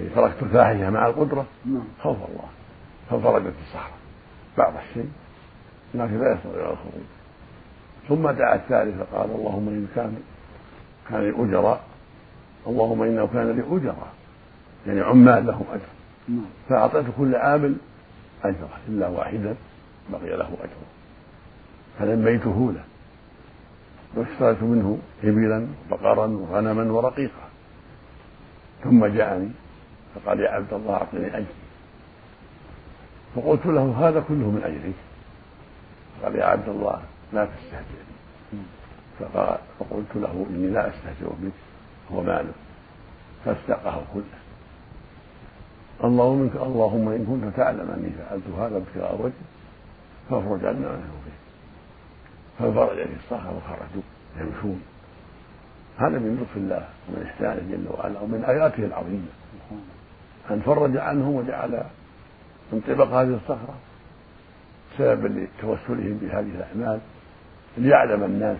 يعني 0.00 0.14
تركت 0.14 0.42
الفاحشة 0.42 0.90
مع 0.90 1.06
القدرة 1.06 1.46
نعم. 1.66 1.84
خوف 2.02 2.16
الله. 2.16 2.48
فانفرجت 3.10 3.54
الصحراء 3.66 3.98
بعض 4.58 4.72
الشيء 4.88 5.10
لكن 5.94 6.20
لا 6.20 6.32
يستطيع 6.32 6.70
الخروج. 6.70 7.02
ثم 8.08 8.30
دعا 8.30 8.54
الثالث 8.54 9.02
فقال 9.02 9.30
اللهم 9.30 9.68
إن 9.68 9.88
كان 9.94 10.16
كان 11.10 11.20
لي 11.20 11.44
أجراء 11.44 11.84
اللهم 12.66 13.02
إنه 13.02 13.26
كان 13.26 13.50
لي 13.50 13.62
أجراء 13.76 14.12
يعني 14.86 15.00
عمال 15.00 15.46
لهم 15.46 15.64
أجر. 15.72 15.92
نعم. 16.28 16.44
فأعطيت 16.68 17.06
كل 17.18 17.36
عامل 17.36 17.76
أجرة 18.44 18.78
إلا 18.88 19.08
واحدا 19.08 19.54
بقي 20.12 20.36
له 20.36 20.48
أجره. 20.48 20.88
فنميته 21.98 22.72
له. 22.72 22.84
واشتريت 24.14 24.62
منه 24.62 24.98
إبلا 25.24 25.66
وبقرا 25.90 26.26
وغنما 26.26 26.92
ورقيقا. 26.92 27.48
ثم 28.84 29.06
جاءني 29.06 29.50
فقال 30.14 30.40
يا 30.40 30.50
عبد 30.50 30.72
الله 30.72 30.94
أعطني 30.94 31.26
أجري. 31.26 31.46
فقلت 33.36 33.66
له 33.66 34.08
هذا 34.08 34.20
كله 34.28 34.50
من 34.50 34.62
أجلك 34.64 34.94
قال 36.22 36.36
يا 36.36 36.44
عبد 36.44 36.68
الله 36.68 37.02
لا 37.32 37.44
تستهزئ 37.44 38.02
فقال 39.18 39.58
فقلت 39.78 40.16
له 40.16 40.46
إني 40.50 40.66
لا 40.66 40.88
أستهزئ 40.88 41.26
بك. 41.42 41.52
هو 42.14 42.22
مالك 42.22 42.54
فاستقه 43.44 44.02
كله 44.14 44.42
اللهم 46.04 46.50
اللهم 46.62 47.08
إن 47.08 47.24
كنت 47.26 47.56
تعلم 47.56 47.90
أني 47.90 48.10
فعلت 48.10 48.42
هذا 48.58 48.76
ابتغاء 48.76 49.14
وجهك 49.22 49.32
فافرج 50.30 50.64
عنا 50.64 50.88
ما 50.88 50.96
فيه 51.24 51.42
فانفرج 52.58 52.96
في 52.96 53.16
الصخرة 53.24 53.56
وخرجوا 53.56 54.02
يمشون. 54.40 54.82
هذا 55.98 56.18
من 56.18 56.38
لطف 56.40 56.56
الله 56.56 56.88
ومن 57.08 57.26
إحسانه 57.26 57.60
جل 57.70 57.86
وعلا 57.90 58.20
ومن 58.20 58.44
آياته 58.44 58.84
العظيمة. 58.84 59.26
أن 60.50 60.60
فرج 60.60 60.96
عنهم 60.96 61.34
وجعل 61.34 61.84
انطباق 62.72 63.08
هذه 63.08 63.34
الصخرة 63.34 63.74
سببا 64.98 65.28
لتوسلهم 65.28 66.18
بهذه 66.22 66.50
الأعمال 66.56 67.00
ليعلم 67.78 68.24
الناس 68.24 68.58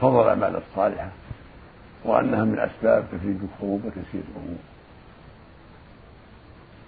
فضل 0.00 0.22
الأعمال 0.22 0.56
الصالحة. 0.56 1.08
وأنها 2.04 2.44
من 2.44 2.58
أسباب 2.58 3.04
تفيد 3.12 3.42
الكروب 3.42 3.84
وتسير 3.84 4.22
الأمور. 4.30 4.58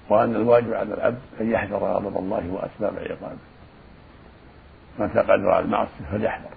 وأن 0.08 0.36
الواجب 0.36 0.74
على 0.74 0.94
العبد 0.94 1.20
أن 1.40 1.50
يحذر 1.50 1.76
غضب 1.76 2.16
الله 2.16 2.50
وأسباب 2.50 2.98
عقابه. 2.98 3.38
متى 4.98 5.18
قدر 5.18 5.50
على 5.50 5.64
المعصية 5.64 6.04
فليحذر 6.12 6.50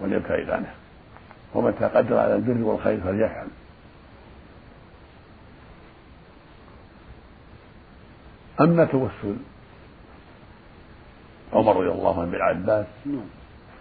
وليبتعد 0.00 0.50
عنها 0.50 0.74
ومتى 1.54 1.84
قدر 1.84 2.18
على 2.18 2.34
البر 2.34 2.62
والخير 2.62 3.00
فليفعل. 3.00 3.46
أما 8.60 8.84
توسل 8.84 9.36
عمر 11.52 11.76
رضي 11.76 11.90
الله 11.90 12.20
عنه 12.20 12.30
بالعباس 12.30 12.86
نعم. 13.06 13.26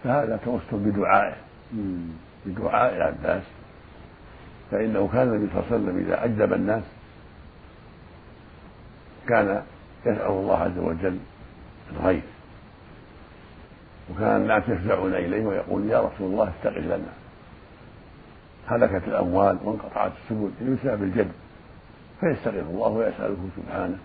فهذا 0.03 0.39
توسل 0.46 0.77
بدعائه. 0.77 1.36
بدعاء 2.46 2.96
العباس. 2.96 3.43
فإنه 4.72 5.10
كان 5.13 5.28
النبي 5.28 5.54
صلى 5.54 5.60
الله 5.60 5.72
عليه 5.72 5.84
وسلم 5.84 5.98
إذا 5.98 6.25
أجلب 6.25 6.54
الناس 6.54 6.84
كان 9.28 9.63
يسأل 10.06 10.32
الله 10.32 10.58
عز 10.58 10.78
وجل 10.78 11.18
الغيث. 11.92 12.24
وكان 14.12 14.42
الناس 14.42 14.63
يفزعون 14.68 15.13
إليه 15.13 15.46
ويقول 15.46 15.86
يا 15.86 16.00
رسول 16.00 16.32
الله 16.32 16.51
استغث 16.58 16.86
لنا. 16.86 17.13
هلكت 18.68 19.08
الأموال 19.08 19.58
وانقطعت 19.63 20.12
السبل 20.24 20.51
بسبب 20.62 21.04
الجد 21.04 21.32
فيستغيث 22.20 22.63
الله 22.63 22.88
ويسأله 22.88 23.50
سبحانه. 23.58 23.98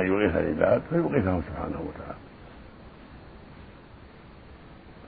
أن 0.00 0.06
يغيث 0.06 0.36
العباد 0.36 0.82
فيغيثهم 0.90 1.42
سبحانه 1.42 1.80
وتعالى. 1.80 2.18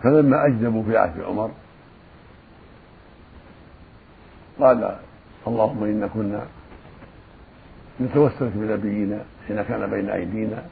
فلما 0.02 0.46
أجدبوا 0.46 0.82
في 0.82 0.96
عهد 0.96 1.20
عمر 1.20 1.50
قال 4.60 4.96
اللهم 5.46 5.84
إنا 5.84 6.06
كنا 6.06 6.42
نتوسلك 8.00 8.52
بنبينا 8.54 9.18
حين 9.48 9.62
كان 9.62 9.90
بين 9.90 10.10
أيدينا 10.10 10.62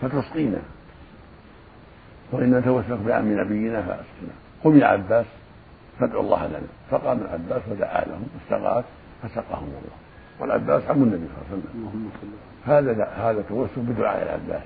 فتسقينا. 0.00 0.58
وإن 2.32 2.54
نتوسلك 2.54 2.98
بعم 2.98 3.40
نبينا 3.40 3.82
فأسقنا. 3.82 4.34
قم 4.64 4.78
يا 4.78 4.86
عباس 4.86 5.26
فادعو 6.00 6.20
الله 6.20 6.46
لنا. 6.46 6.68
فقام 6.90 7.18
العباس 7.18 7.62
ودعا 7.70 8.04
لهم 8.04 8.26
واستغاث 8.34 8.84
فسقاهم 9.22 9.64
الله. 9.68 9.96
والعباس 10.40 10.82
عم 10.90 11.02
النبي 11.02 11.26
صلى 11.26 11.36
الله 11.36 11.46
عليه 11.50 12.08
وسلم. 12.18 12.32
هذا 12.66 13.04
هذا 13.04 13.42
توسل 13.48 13.80
بدعاء 13.80 14.22
العباس. 14.22 14.62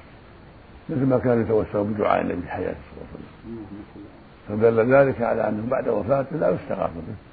مثل 0.89 1.07
ما 1.07 1.19
كان 1.19 1.41
يتوسل 1.41 1.85
بدعاء 1.85 2.21
النبي 2.21 2.43
في 2.43 2.49
حياته 2.49 2.79
صلى 2.91 2.99
الله 2.99 3.09
عليه 3.15 3.23
وسلم. 3.93 4.07
فدل 4.49 4.95
ذلك 4.95 5.23
على 5.23 5.49
أنه 5.49 5.67
بعد 5.71 5.89
وفاته 5.89 6.37
لا 6.37 6.51
يستغاث 6.51 6.91
به. 6.91 7.32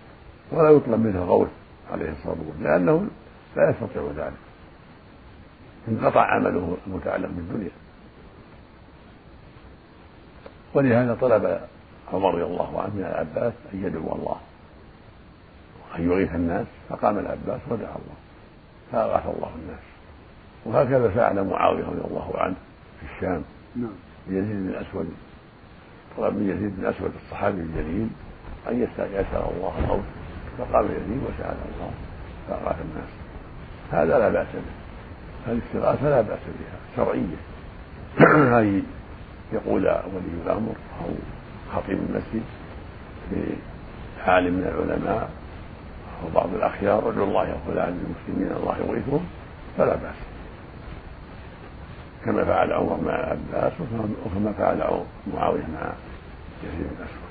ولا 0.51 0.69
يطلب 0.69 0.99
منه 0.99 1.23
غوث 1.23 1.49
عليه 1.91 2.11
الصلاة 2.11 2.35
والسلام 2.47 2.63
لأنه 2.63 3.07
لا 3.55 3.69
يستطيع 3.69 4.03
ذلك. 4.17 4.33
انقطع 5.87 6.21
عمله 6.21 6.77
المتعلق 6.87 7.29
بالدنيا. 7.29 7.71
ولهذا 10.73 11.17
طلب 11.21 11.59
عمر 12.13 12.33
رضي 12.33 12.43
الله 12.43 12.81
عنه 12.81 12.95
من 12.95 13.01
العباس 13.01 13.53
أن 13.73 13.83
يدعو 13.83 14.15
الله. 14.15 14.37
وان 15.93 16.11
يغيث 16.11 16.35
الناس 16.35 16.67
فقام 16.89 17.19
العباس 17.19 17.61
ودعا 17.69 17.95
الله. 17.95 18.17
فأغاث 18.91 19.35
الله 19.35 19.51
الناس. 19.63 19.79
وهكذا 20.65 21.09
فعل 21.09 21.43
معاوية 21.43 21.83
رضي 21.83 22.01
الله 22.07 22.31
عنه 22.37 22.55
في 22.99 23.05
الشام. 23.15 23.43
نعم. 23.75 23.95
يزيد 24.27 24.55
بن 24.55 24.69
الاسود 24.69 25.13
طلب 26.17 26.33
من 26.35 26.49
يزيد 26.49 26.75
بن 26.77 26.85
الاسود 26.85 27.11
الصحابي 27.25 27.61
الجليل 27.61 28.07
أن 28.69 28.81
يسال 28.81 29.15
الله 29.33 29.73
الغوث 29.79 30.18
فقام 30.59 30.85
يزيد 30.85 31.23
وسأل 31.23 31.55
الله 31.75 31.91
فاغاث 32.49 32.75
الناس 32.81 33.09
هذا 33.91 34.19
لا 34.19 34.29
بأس 34.29 34.47
به 34.53 35.51
الاستغاثه 35.51 36.09
لا 36.09 36.21
بأس 36.21 36.39
بها 36.59 36.79
شرعية. 36.95 37.39
اي 38.59 38.83
يقول 39.53 39.81
ولي 39.87 40.43
الأمر 40.45 40.73
أو 41.01 41.09
خطيب 41.73 41.99
المسجد 42.09 42.43
لعالم 43.31 44.53
من 44.53 44.63
العلماء 44.63 45.29
أو 46.23 46.29
بعض 46.35 46.53
الأخيار 46.53 47.09
ادعو 47.09 47.23
الله 47.23 47.47
يا 47.47 47.57
فلان 47.67 47.89
للمسلمين 47.89 48.57
الله 48.57 48.77
يغيثهم 48.77 49.25
فلا 49.77 49.95
بأس. 49.95 50.15
كما 52.25 52.45
فعل 52.45 52.73
عمر 52.73 52.99
مع 53.05 53.15
العباس 53.15 53.73
وكما 54.25 54.53
فعل 54.57 55.03
معاوية 55.33 55.63
مع 55.73 55.93
يزيد 56.63 56.87
بن 56.87 57.03
أسود. 57.03 57.28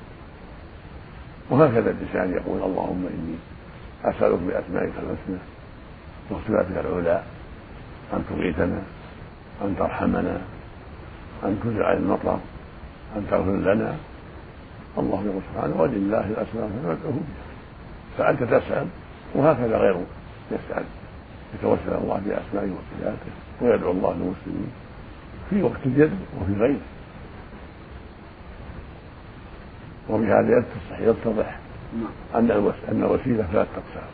وهكذا 1.49 1.91
الإنسان 1.91 2.31
يقول 2.31 2.63
اللهم 2.63 3.05
إني 3.05 3.35
أسألك 4.03 4.39
بأسمائك 4.39 4.93
الحسنى 4.97 5.39
وصفاتك 6.29 6.85
العلى 6.85 7.23
أن 8.13 8.25
تغيثنا 8.29 8.81
أن 9.61 9.75
ترحمنا 9.79 10.41
أن 11.43 11.59
تزرع 11.63 11.93
المطر 11.93 12.39
أن 13.15 13.25
تغفر 13.31 13.55
لنا. 13.55 13.95
الله 14.97 15.23
يقول 15.25 15.41
سبحانه 15.53 15.81
ولله 15.81 16.25
الأسماء 16.25 16.69
فادعوه 16.83 16.97
بها. 17.03 17.21
فأنت 18.17 18.43
تسأل 18.43 18.87
وهكذا 19.35 19.77
غيره 19.77 20.05
يسأل. 20.51 20.83
يتوسل 21.53 22.03
الله 22.03 22.21
بأسمائه 22.25 22.71
وصفاته 22.71 23.31
ويدعو 23.61 23.91
الله 23.91 24.13
للمسلمين 24.13 24.71
في 25.49 25.63
وقت 25.63 25.85
الجد 25.85 26.19
وفي 26.41 26.53
غيره. 26.53 26.79
وبهذا 30.09 30.63
يتضح 30.99 31.59
أن 32.35 32.51
أن 32.91 33.03
الوسيلة 33.03 33.43
ثلاث 33.51 33.67
أقسام 33.75 34.09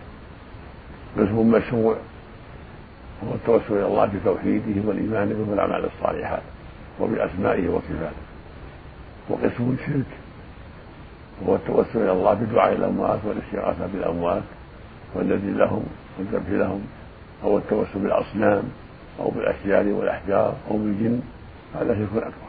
قسم 1.18 1.52
مشروع. 1.52 1.96
هو 3.24 3.34
التوسل 3.36 3.74
إلى 3.74 3.86
الله 3.86 4.06
بتوحيده 4.06 4.88
والإيمان 4.88 5.30
به 5.30 5.52
والأعمال 5.52 5.86
الصالحات 5.86 6.42
وبأسمائه 7.00 7.70
وصفاته. 7.70 8.26
وقسم 9.30 9.76
شرك 9.86 10.06
هو 11.48 11.56
التوسل 11.56 12.00
إلى 12.04 12.12
الله 12.12 12.34
بدعاء 12.34 12.74
الأموات 12.74 13.20
والاستغاثة 13.26 13.88
بالأموات 13.94 14.44
والذي 15.16 15.52
لهم 15.52 15.84
والذبح 16.20 16.50
لهم. 16.50 16.82
أو 17.44 17.58
التوسل 17.58 18.00
بالأصنام 18.00 18.64
أو 19.20 19.30
بالأشجار 19.30 19.88
والأحجار 19.88 20.56
أو 20.72 20.78
بالجن. 20.78 21.22
هذا 21.76 21.96
شرك 21.96 22.24
أكبر. 22.24 22.45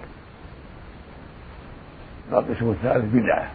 القسم 2.32 2.70
الثالث 2.70 3.14
بدعة. 3.14 3.50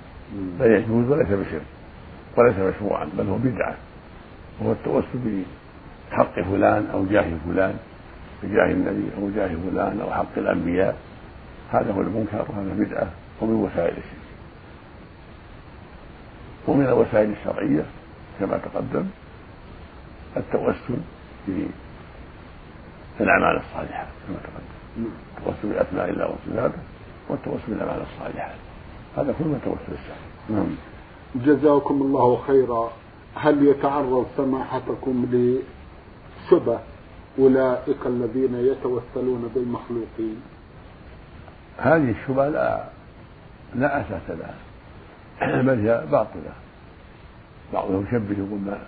لا 0.59 0.77
يجوز 0.77 1.09
وليس 1.09 1.27
بشرك. 1.27 1.61
وليس 2.37 2.55
مشروعا 2.57 3.05
بل 3.17 3.27
هو 3.27 3.37
بدعة. 3.37 3.75
وهو 4.59 4.71
التوسل 4.71 5.43
بحق 6.11 6.41
فلان 6.41 6.87
أو 6.93 7.05
جاه 7.05 7.25
فلان 7.45 7.75
بجاه 8.43 8.71
النبي 8.71 9.09
أو 9.17 9.29
جاه 9.35 9.47
فلان 9.47 10.01
أو 10.01 10.11
حق 10.11 10.37
الأنبياء. 10.37 10.97
هذا 11.71 11.93
هو 11.93 12.01
المنكر 12.01 12.45
وهذا 12.49 12.73
بدعة 12.73 13.07
ومن 13.41 13.53
وسائل 13.53 13.93
الشرك. 13.97 14.31
ومن 16.67 16.85
الوسائل 16.85 17.31
الشرعية 17.31 17.83
كما 18.39 18.57
تقدم 18.57 19.05
التوسل 20.37 20.97
في 21.45 21.67
الأعمال 23.19 23.61
الصالحة 23.61 24.05
كما 24.27 24.37
تقدم. 24.43 25.09
التوسل 25.37 25.73
بأسماء 25.73 26.09
الله 26.09 26.25
وصفاته. 26.25 26.81
والتوسل 27.31 27.61
بالأعمال 27.67 28.01
الصالحات. 28.01 28.55
هذا 29.17 29.35
كله 29.39 29.59
توسل 29.65 29.93
الشرعي 29.93 30.31
نعم. 30.49 30.75
جزاكم 31.35 32.01
الله 32.01 32.37
خيرا. 32.47 32.91
هل 33.35 33.67
يتعرض 33.67 34.25
سماحتكم 34.37 35.25
لشبه 35.31 36.79
أولئك 37.39 38.05
الذين 38.05 38.55
يتوسلون 38.55 39.51
بالمخلوقين؟ 39.55 40.41
هذه 41.77 42.11
الشبهة 42.11 42.49
لا 42.49 42.83
لا 43.75 44.01
أساس 44.01 44.29
لها. 44.29 44.55
بل 45.67 45.87
هي 45.87 46.05
باطلة. 46.11 46.53
بعضهم 47.73 48.05
يشبه 48.07 48.37
يقول 48.37 48.59
ما 48.59 48.81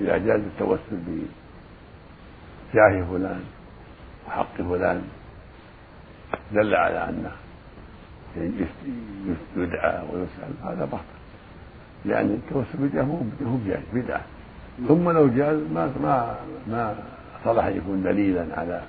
إذا 0.00 0.18
جاز 0.18 0.40
التوسل 0.40 0.98
جاه 2.74 3.04
فلان 3.10 3.44
وحق 4.26 4.56
فلان. 4.56 5.02
دل 6.52 6.74
على 6.74 7.08
أنه 7.08 7.32
يدعى 9.56 10.02
ويسأل 10.12 10.52
هذا 10.64 10.84
باطل. 10.84 11.04
لأن 12.04 12.26
التوسل 12.26 12.78
بالجاه 12.78 13.02
هو 13.02 13.56
جائز 13.66 13.82
بدعة. 13.92 14.20
ثم 14.88 15.10
لو 15.10 15.28
جاز 15.28 15.56
ما 15.74 15.92
ما 16.02 16.36
ما 16.68 16.94
صلح 17.44 17.64
أن 17.64 17.76
يكون 17.76 18.02
دليلا 18.02 18.46
على 18.56 18.82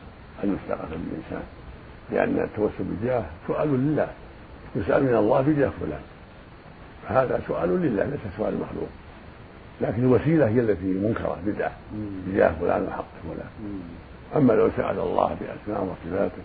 أن 0.43 0.58
يستغاث 0.58 0.89
بالإنسان 0.89 1.43
لأن 2.12 2.43
التوسل 2.43 2.84
بالجاه 2.84 3.23
سؤال 3.47 3.67
لله. 3.67 4.08
يسأل 4.75 5.03
من 5.03 5.15
الله 5.15 5.41
بجاه 5.41 5.71
فلان. 5.82 6.01
هذا 7.08 7.41
سؤال 7.47 7.69
لله 7.69 8.03
ليس 8.03 8.19
سؤال 8.38 8.53
مخلوق. 8.53 8.89
لكن 9.82 10.03
الوسيلة 10.03 10.47
هي 10.47 10.60
التي 10.60 10.86
منكرة 10.86 11.38
بدعة. 11.45 11.71
بجاه 12.27 12.51
فلان 12.62 12.84
وحق 12.84 13.06
فلان. 13.23 13.49
أما 14.36 14.53
لو 14.53 14.69
سأل 14.77 14.99
الله 14.99 15.38
بأسماء 15.41 15.84
وصفاته 15.84 16.43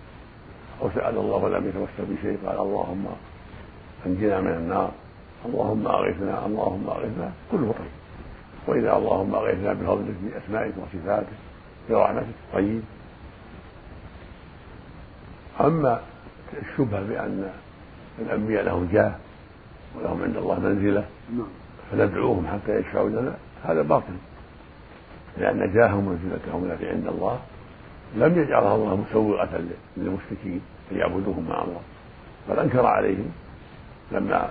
أو 0.83 0.91
سأل 0.95 1.19
الله 1.19 1.37
ولم 1.37 1.69
يتوسل 1.69 2.15
بشيء 2.15 2.39
قال 2.47 2.59
اللهم 2.59 3.07
أنجنا 4.07 4.41
من 4.41 4.51
النار 4.51 4.91
اللهم 5.47 5.87
أغثنا 5.87 6.47
اللهم 6.47 6.87
أغثنا 6.89 7.33
كله 7.51 7.73
طيب. 7.73 7.89
وإذا 8.67 8.97
اللهم 8.97 9.35
أغثنا 9.35 9.73
بفضلك 9.73 10.15
بأسمائك 10.23 10.75
وصفاتك 10.79 11.27
برحمتك 11.91 12.27
طيب. 12.55 12.83
أما 15.61 16.01
الشبهة 16.63 17.03
بأن 17.03 17.51
الأنبياء 18.19 18.65
لهم 18.65 18.89
جاه 18.93 19.15
ولهم 19.97 20.23
عند 20.23 20.37
الله 20.37 20.61
منزلة 20.61 21.05
نعم. 21.31 21.47
فندعوهم 21.93 22.47
حتى 22.47 22.77
يشفعوا 22.79 23.09
لنا 23.09 23.35
هذا 23.65 23.83
باطل. 23.83 24.17
لأن 25.39 25.73
جاههم 25.75 26.09
منزلتهم 26.09 26.65
التي 26.65 26.89
عند 26.89 27.07
الله 27.07 27.39
لم 28.17 28.39
يجعلها 28.39 28.75
الله 28.75 28.97
مسوغة 28.97 29.63
للمشركين 29.97 30.61
ليعبدوهم 30.93 31.47
مع 31.49 31.63
الله. 31.63 31.81
بل 32.49 32.59
أنكر 32.59 32.87
عليهم 32.87 33.33
لما 34.13 34.51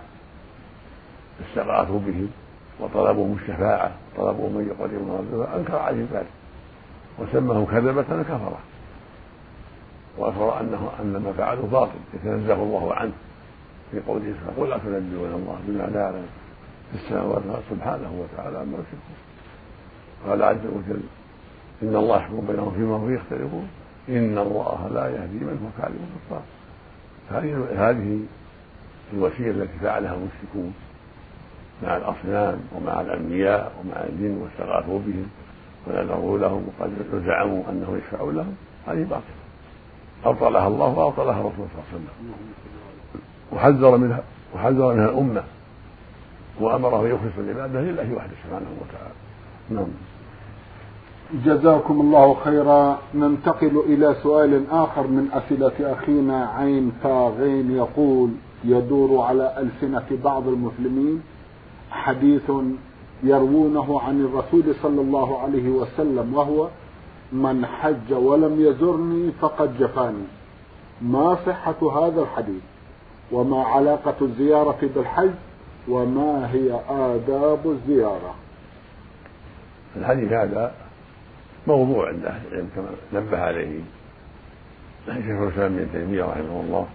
استغاثوا 1.42 2.00
بهم 2.00 2.30
وطلبوا 2.80 3.36
الشفاعة 3.36 3.92
طلبوا 4.18 4.50
من 4.50 4.68
يقربهم 4.68 5.48
أنكر 5.56 5.78
عليهم 5.78 6.08
ذلك. 6.14 6.28
وسماهم 7.20 7.66
كذبة 7.66 8.24
كفرة 8.24 8.60
وأخبر 10.18 10.62
أنه 10.62 10.90
أن 11.00 11.18
ما 11.18 11.34
فعلوا 11.34 11.68
باطل. 11.68 12.00
يتنزه 12.14 12.54
الله 12.54 12.94
عنه. 12.94 13.14
في 13.92 14.00
قوله 14.00 14.34
سبحانه 14.34 14.58
قل 14.58 14.74
أتنبئون 14.74 15.34
الله 15.34 15.60
بما 15.68 15.84
لا 15.84 16.12
في 16.92 16.96
السماوات 16.96 17.42
سبحانه 17.70 18.12
وتعالى 18.22 18.58
عما 18.58 18.74
يشركون. 18.74 19.18
قال 20.28 20.44
عز 20.44 20.66
وجل 20.66 21.02
إن 21.84 21.96
الله 21.96 22.18
يحكم 22.18 22.48
بينهم 22.48 22.72
فيما 22.72 22.96
هم 22.96 23.16
يختلفون. 23.16 23.68
إن 24.10 24.38
الله 24.38 24.90
لا 24.94 25.08
يهدي 25.08 25.46
من 25.46 25.60
هو 25.64 25.82
كاذب 25.82 26.00
كفار 26.30 26.42
هذه 27.90 28.20
الوسيلة 29.14 29.50
التي 29.64 29.80
فعلها 29.82 30.16
المشركون 30.16 30.74
مع 31.84 31.98
الأصنام 31.98 32.60
ومع 32.76 33.02
الأنبياء 33.02 33.72
ومع 33.80 34.04
الجن 34.04 34.38
واستغاثوا 34.38 35.00
بهم 35.00 35.28
ونذروا 35.88 36.38
لهم 36.38 36.68
وقد 36.68 37.24
زعموا 37.26 37.64
أنه 37.70 37.98
يشفع 37.98 38.24
لهم. 38.24 38.56
هذه 38.88 39.04
باطلة. 39.04 39.38
أبطلها 40.26 40.68
الله 40.68 40.88
وأبطلها 40.88 41.40
الرسول 41.42 41.68
صلى 41.74 41.84
الله 41.84 41.86
عليه 41.94 41.98
وسلم. 41.98 42.08
وحذر 43.52 43.98
منها 43.98 44.24
وحذر 44.56 44.94
منها 44.94 45.06
الأمة. 45.06 45.44
وأمره 46.60 47.08
يخلص 47.08 47.38
العبادة 47.38 47.82
لله 47.82 48.14
وحده 48.14 48.34
سبحانه 48.44 48.68
وتعالى. 48.82 49.14
نعم. 49.70 49.88
جزاكم 51.34 52.02
الله 52.02 52.34
خيرا. 52.34 53.00
ننتقل 53.16 53.84
إلى 53.86 54.16
سؤال 54.24 54.64
آخر 54.72 55.08
من 55.08 55.30
أسئلة 55.34 55.94
أخينا 55.94 56.46
عين 56.46 56.92
فاغين 57.04 57.72
يقول 57.72 58.30
يدور 58.64 59.22
على 59.22 59.58
ألسنة 59.58 60.06
بعض 60.24 60.48
المسلمين. 60.48 61.22
حديث 61.92 62.52
يروونه 63.24 64.02
عن 64.02 64.22
الرسول 64.22 64.76
صلى 64.84 65.02
الله 65.02 65.40
عليه 65.40 65.70
وسلم 65.70 66.34
وهو 66.34 66.68
من 67.32 67.66
حج 67.66 68.14
ولم 68.14 68.62
يزرني 68.62 69.32
فقد 69.32 69.78
جفاني. 69.80 70.28
ما 71.02 71.38
صحة 71.46 72.08
هذا 72.08 72.22
الحديث؟ 72.22 72.62
وما 73.32 73.64
علاقة 73.64 74.16
الزيارة 74.22 74.78
بالحج؟ 74.96 75.32
وما 75.90 76.52
هي 76.52 76.80
آداب 76.90 77.60
الزيارة؟ 77.66 78.36
الحديث 79.96 80.32
هذا 80.32 80.87
موضوع 81.68 82.08
عند 82.08 82.26
أهل 82.26 82.48
العلم 82.48 82.70
كما 82.76 82.90
نبه 83.14 83.40
عليه 83.40 83.80
شيخ 85.06 85.42
الإسلام 85.42 85.78
ابن 85.78 85.92
تيمية 85.92 86.24
رحمه 86.24 86.62
الله 86.62 86.88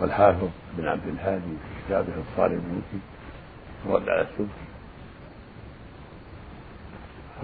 والحافظ 0.00 0.48
بن 0.78 0.88
عبد 0.88 1.06
الهادي 1.08 1.42
في 1.42 1.86
كتابه 1.86 2.12
الصارم 2.30 2.52
المكي 2.52 3.04
الرد 3.86 4.08
على 4.08 4.20
السبكي 4.20 4.64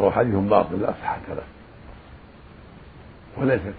هو 0.01 0.11
حديث 0.11 0.35
باطل 0.35 0.81
لا 0.81 0.93
صحة 1.03 1.21
له. 1.29 1.43
وليست 3.37 3.75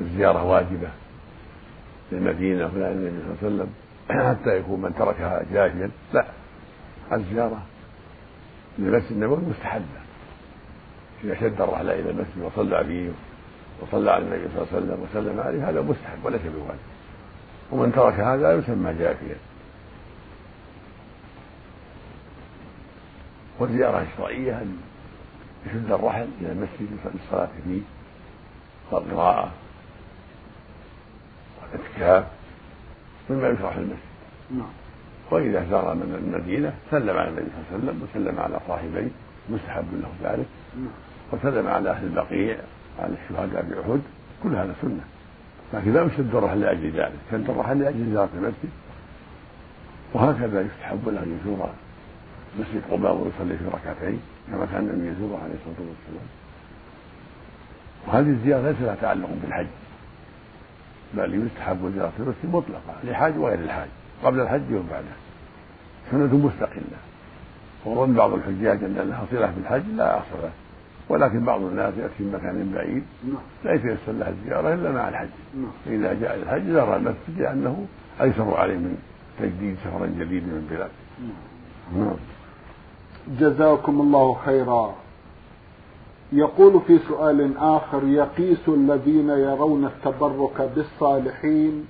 الزيارة 0.00 0.44
واجبة 0.44 0.88
للمدينة 2.12 2.70
ولا 2.74 2.92
للنبي 2.92 3.22
صلى 3.40 3.48
الله 3.48 3.62
عليه 3.62 3.64
وسلم 3.64 3.70
حتى 4.28 4.58
يكون 4.58 4.80
من 4.82 4.94
تركها 4.94 5.42
جاهلا. 5.52 5.90
لا 6.12 6.24
الزيارة 7.12 7.62
للمسجد 8.78 9.12
النبوي 9.12 9.38
مستحبة. 9.38 10.05
إذا 11.24 11.34
شد 11.34 11.60
الرحلة 11.60 11.92
إلى 11.92 12.10
المسجد 12.10 12.42
وصلى 12.42 12.84
فيه 12.84 13.10
وصلى 13.82 14.10
على 14.10 14.24
النبي 14.24 14.48
صلى 14.48 14.62
الله 14.62 14.68
عليه 14.72 14.86
وسلم 14.86 15.06
وسلم 15.10 15.40
عليه 15.40 15.68
هذا 15.70 15.80
مستحب 15.80 16.24
وليس 16.24 16.40
بواجب. 16.42 16.78
ومن 17.72 17.92
ترك 17.92 18.14
هذا 18.14 18.52
يسمى 18.52 18.94
جافيا 18.94 19.36
والزيارة 23.58 24.02
الشرعية 24.12 24.52
أن 24.52 24.76
يشد 25.66 25.92
الرحل 25.92 26.28
إلى 26.40 26.52
المسجد 26.52 26.88
للصلاة 27.14 27.48
فيه 27.64 27.80
والقراءة 28.90 29.50
والاعتكاف 31.62 32.26
مما 33.30 33.48
يشرح 33.48 33.76
المسجد. 33.76 33.98
نعم. 34.50 34.72
وإذا 35.30 35.66
زار 35.70 35.94
من 35.94 36.14
المدينة 36.24 36.74
سلم 36.90 37.16
على 37.16 37.28
النبي 37.28 37.46
صلى 37.70 37.78
الله 37.78 37.90
عليه 37.92 38.00
وسلم 38.00 38.08
وسلم 38.10 38.40
على 38.40 38.60
صاحبيه. 38.68 39.10
مستحب 39.50 39.84
له 39.92 40.30
ذلك. 40.30 40.46
نعم. 40.76 40.88
وسلم 41.32 41.66
على 41.66 41.90
أهل 41.90 42.06
البقيع 42.06 42.56
على 42.98 43.14
الشهداء 43.22 43.62
بأحد 43.62 44.00
كل 44.42 44.56
هذا 44.56 44.74
سنة. 44.82 45.00
لكن 45.74 45.92
لا 45.92 46.02
يشد 46.02 46.34
الرحل 46.34 46.60
لأجل 46.60 46.90
ذلك. 46.90 47.18
شد 47.32 47.50
الرحل 47.50 47.78
لأجل 47.78 48.10
زيارة 48.10 48.28
المسجد 48.34 48.70
وهكذا 50.14 50.60
يستحب 50.60 51.08
له 51.08 51.22
أن 51.22 51.40
يزور 51.40 51.70
مسجد 52.58 52.82
قباء 52.90 53.14
ويصلي 53.14 53.58
في 53.58 53.64
ركعتين 53.64 54.20
كما 54.50 54.66
كان 54.66 54.88
النبي 54.88 55.08
يزوره 55.08 55.40
عليه 55.42 55.54
الصلاة 55.54 55.88
والسلام. 55.88 56.26
وهذه 58.06 58.30
الزيارة 58.30 58.70
ليس 58.70 58.80
لها 58.80 58.94
تعلق 58.94 59.28
بالحج. 59.42 59.66
بل 61.14 61.46
يستحب 61.46 61.92
زيارة 61.94 62.12
المسجد 62.18 62.46
مطلقة 62.52 62.94
لحاج 63.04 63.38
وغير 63.38 63.58
الحاج. 63.58 63.88
قبل 64.24 64.40
الحج 64.40 64.72
وبعده. 64.72 65.06
سنة 66.10 66.36
مستقلة. 66.36 66.98
وظن 67.86 68.14
بعض 68.14 68.32
الحجاج 68.32 68.84
أن 68.84 68.94
لها 68.94 69.24
صلة 69.30 69.52
بالحج 69.56 69.82
لا 69.96 70.18
أصل 70.18 70.42
له. 70.42 70.50
ولكن 71.08 71.44
بعض 71.44 71.62
الناس 71.62 71.94
يأتي 71.98 72.14
من 72.20 72.32
مكان 72.32 72.72
بعيد 72.74 73.04
لا 73.64 73.74
يتيسر 73.74 74.12
لها 74.12 74.28
الزيارة 74.28 74.74
إلا 74.74 74.92
مع 74.92 75.08
الحج. 75.08 75.28
فإذا 75.84 76.12
جاء 76.12 76.36
الحج 76.36 76.70
زار 76.70 76.96
المسجد 76.96 77.38
لأنه 77.38 77.86
أيسر 78.20 78.56
عليه 78.56 78.76
من 78.76 78.98
تجديد 79.40 79.76
سفر 79.84 80.06
جديد 80.06 80.42
من 80.42 80.66
البلاد. 80.70 80.90
نعم. 81.96 82.16
جزاكم 83.40 84.00
الله 84.00 84.36
خيرا. 84.44 84.94
يقول 86.32 86.80
في 86.86 86.98
سؤال 86.98 87.58
آخر 87.58 88.04
يقيس 88.04 88.68
الذين 88.68 89.30
يرون 89.30 89.84
التبرك 89.84 90.70
بالصالحين 90.76 91.86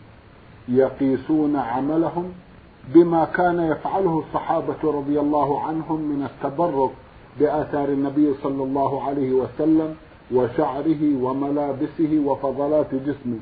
يقيسون 0.68 1.56
عملهم؟ 1.56 2.32
بما 2.94 3.24
كان 3.24 3.60
يفعله 3.60 4.24
الصحابة 4.28 4.82
رضي 4.84 5.20
الله 5.20 5.62
عنهم 5.62 6.00
من 6.00 6.24
التبرك 6.24 6.90
بآثار 7.40 7.88
النبي 7.88 8.34
صلى 8.42 8.62
الله 8.62 9.02
عليه 9.08 9.32
وسلم 9.32 9.96
وشعره 10.32 11.22
وملابسه 11.22 12.22
وفضلات 12.26 12.94
جسمه. 12.94 13.38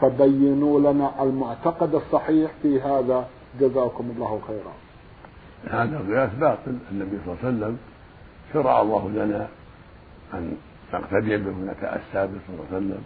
فبينوا 0.00 0.80
لنا 0.80 1.22
المعتقد 1.22 1.94
الصحيح 1.94 2.50
في 2.62 2.80
هذا. 2.80 3.28
جزاكم 3.60 4.10
الله 4.16 4.40
خيرا. 4.46 4.72
هذا 5.70 5.98
قياس 5.98 6.30
باطل 6.40 6.78
النبي 6.90 7.18
صلى 7.24 7.34
الله 7.34 7.38
عليه 7.44 7.48
وسلم 7.48 7.78
شرع 8.52 8.80
الله 8.82 9.08
لنا 9.08 9.48
أن 10.34 10.56
نقتدي 10.94 11.36
به 11.36 11.50
ونتأسى 11.50 12.26
به 12.26 12.38
صلى 12.46 12.54
الله 12.54 12.66
عليه 12.72 12.76
وسلم 12.76 13.02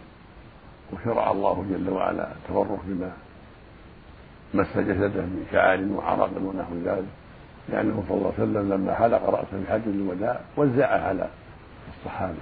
وشرع 0.93 1.31
الله 1.31 1.65
جل 1.69 1.89
وعلا 1.89 2.31
التبرك 2.31 2.79
بما 2.85 3.11
مس 4.53 4.77
جسده 4.77 5.21
من 5.21 5.47
شعر 5.51 5.79
وعرق 5.91 6.31
ونحو 6.41 6.75
ذلك. 6.85 7.07
لأنه 7.69 8.03
صلى 8.09 8.17
الله 8.17 8.33
عليه 8.37 8.49
وسلم 8.49 8.73
لما 8.73 8.93
حلق 8.95 9.29
رأسه 9.29 9.63
في 9.65 9.71
حج 9.71 9.81
الوداع 9.87 10.39
وزعه 10.57 11.07
على 11.07 11.27
الصحابة. 11.89 12.37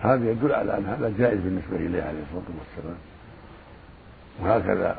هذا 0.00 0.30
يدل 0.30 0.52
على 0.52 0.78
أن 0.78 0.84
هذا 0.86 1.12
جائز 1.18 1.40
بالنسبة 1.40 1.76
إليه 1.76 2.02
عليه 2.02 2.22
الصلاة 2.22 2.56
والسلام. 2.58 2.98
وهكذا 4.40 4.98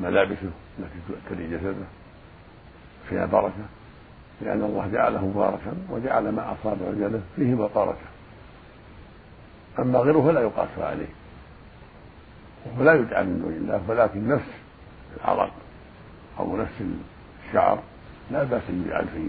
ملابسه 0.00 0.50
التي 0.78 0.98
تؤتري 1.08 1.50
جسده 1.50 1.86
فيها 3.08 3.26
بركة 3.26 3.64
لأن 4.42 4.62
الله 4.62 4.88
جعله 4.92 5.26
مباركا 5.26 5.72
وجعل 5.90 6.28
ما 6.28 6.52
أصاب 6.52 6.76
رجله 6.82 7.20
فيه 7.36 7.54
بركة 7.54 7.96
أما 9.78 9.98
غيره 9.98 10.22
فلا 10.22 10.40
يقاس 10.40 10.68
عليه 10.78 11.06
ولا 12.78 12.94
يدعى 12.94 13.24
من 13.24 13.40
دون 13.40 13.52
الله 13.52 13.82
ولكن 13.88 14.28
نفس 14.28 14.63
العرق 15.16 15.52
أو 16.38 16.56
نفس 16.56 16.82
الشعر 17.48 17.82
لا 18.30 18.44
بأس 18.44 18.62
أن 18.68 18.84
يجعل 18.86 19.04
في 19.08 19.28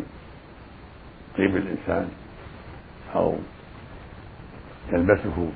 طيب 1.37 1.57
الإنسان 1.57 2.09
أو 3.15 3.35
يلبسه 4.91 5.49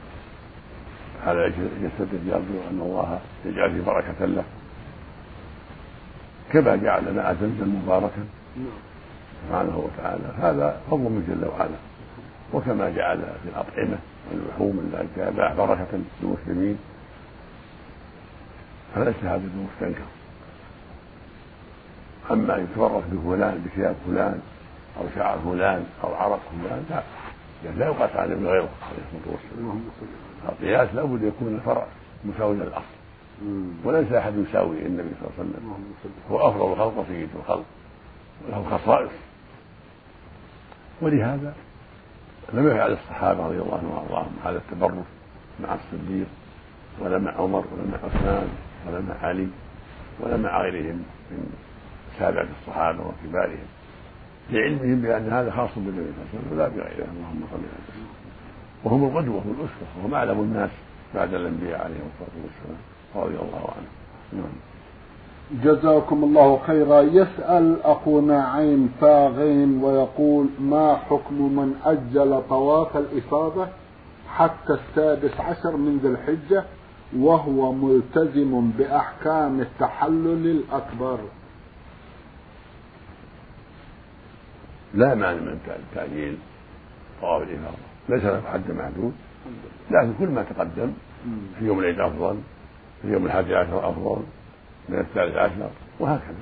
على 1.25 1.49
جسده 1.83 2.19
يرجو 2.25 2.59
أن 2.71 2.81
الله 2.81 3.19
يجعل 3.45 3.71
فيه 3.71 3.81
بركة 3.81 4.25
له. 4.25 4.43
كما 6.53 6.75
جعل 6.75 7.15
ماء 7.15 7.33
زمزم 7.41 7.75
مباركا. 7.83 8.25
سبحانه 9.47 9.77
وتعالى. 9.77 10.33
هذا 10.41 10.81
فضل 10.91 10.99
من 10.99 11.25
جل 11.27 11.47
وعلا. 11.47 11.77
وكما 12.53 12.89
جعل 12.89 13.17
في 13.17 13.49
الأطعمة 13.49 13.97
واللحوم 14.31 14.91
التي 14.93 15.31
بركة 15.57 15.99
للمسلمين. 16.21 16.77
فليس 18.95 19.15
هذا 19.23 19.49
بمستنكر 19.53 20.05
أما 22.31 22.57
يتورط 22.57 23.03
بفلان 23.11 23.65
بثياب 23.65 23.95
فلان 24.07 24.39
أو 24.97 25.03
شعر 25.15 25.39
فلان 25.39 25.85
أو 26.03 26.13
عرق 26.13 26.39
فلان 26.63 26.85
لا. 26.89 27.03
لا 27.77 27.85
يقاس 27.85 28.15
عليه 28.15 28.35
بغيره 28.35 28.69
عليه 28.81 29.03
الصلاة 29.05 29.33
والسلام. 29.33 29.81
القياس 30.49 30.95
لابد 30.95 31.23
يكون 31.23 31.55
الفرع 31.55 31.85
مساوي 32.25 32.55
للأصل. 32.55 32.99
وليس 33.83 34.11
أحد 34.11 34.33
يساوي 34.35 34.85
النبي 34.85 35.09
صلى 35.19 35.29
الله 35.29 35.33
عليه 35.39 35.49
وسلم. 35.49 36.13
هو 36.31 36.49
أفضل 36.49 36.73
الخلق 36.73 36.97
وسيد 36.97 37.29
الخلق. 37.39 37.65
وله 38.47 38.77
خصائص. 38.77 39.11
ولهذا 41.01 41.53
لم 42.53 42.67
يفعل 42.67 42.91
الصحابة 42.91 43.45
رضي 43.47 43.57
الله 43.57 43.77
عنهم 43.77 43.91
وأرضاهم 43.91 44.31
هذا 44.45 44.57
التبرك 44.57 45.05
مع 45.59 45.75
الصديق 45.75 46.27
ولا 46.99 47.17
مع 47.17 47.31
عمر 47.31 47.65
ولا 47.73 47.83
مع 47.91 47.97
عثمان 48.03 48.49
ولا 48.87 48.99
مع 48.99 49.27
علي 49.27 49.47
ولا 50.19 50.37
مع 50.37 50.61
غيرهم 50.61 51.03
من 51.31 51.53
سابعة 52.19 52.47
الصحابة 52.61 52.99
وكبارهم 52.99 53.67
لعلمهم 54.51 55.01
بأن 55.01 55.29
هذا 55.29 55.51
خاص 55.51 55.69
بالنبي 55.75 56.11
صلى 56.11 56.23
الله 56.23 56.29
عليه 56.33 56.39
وسلم 56.39 56.57
لا 56.57 56.67
بغيره. 56.67 57.09
اللهم 57.11 57.41
صل 57.51 57.57
على 57.57 58.09
وهم 58.83 59.03
القدوة 59.03 59.35
والأسوة 59.47 59.87
وهم 59.97 60.13
أعلم 60.13 60.39
الناس 60.39 60.69
بعد 61.15 61.33
الأنبياء 61.33 61.81
عليهم 61.81 62.09
الصلاة 62.13 62.43
والسلام. 62.43 62.81
رضي 63.15 63.35
الله 63.35 63.69
عنهم. 63.75 63.93
نعم. 64.33 64.53
جزاكم 65.63 66.23
الله 66.23 66.59
خيرا. 66.67 67.01
يسأل 67.01 67.83
أخونا 67.83 68.43
عين 68.43 68.91
فاغين 69.01 69.83
ويقول 69.83 70.47
ما 70.59 70.95
حكم 70.95 71.35
من 71.55 71.75
أجل 71.85 72.41
طواف 72.49 72.97
الإفاضة 72.97 73.67
حتى 74.29 74.73
السادس 74.73 75.39
عشر 75.39 75.77
من 75.77 75.97
ذي 75.97 76.07
الحجة 76.07 76.63
وهو 77.17 77.71
ملتزم 77.71 78.71
بأحكام 78.77 79.61
التحلل 79.61 80.47
الأكبر؟ 80.47 81.19
لا 84.93 85.15
مانع 85.15 85.41
من 85.41 85.59
تعجيل 85.95 86.37
طواف 87.21 87.41
الإفاضة 87.41 87.77
ليس 88.09 88.23
له 88.23 88.41
حد 88.53 88.71
محدود. 88.71 89.13
لكن 89.91 90.13
كل 90.19 90.27
ما 90.27 90.43
تقدم 90.43 90.93
في 91.59 91.65
يوم 91.65 91.79
العيد 91.79 91.99
أفضل 91.99 92.39
في 93.01 93.07
يوم 93.07 93.25
الحادي 93.25 93.55
عشر 93.55 93.89
أفضل 93.89 94.23
من 94.89 94.99
الثالث 94.99 95.35
عشر 95.35 95.69
وهكذا. 95.99 96.35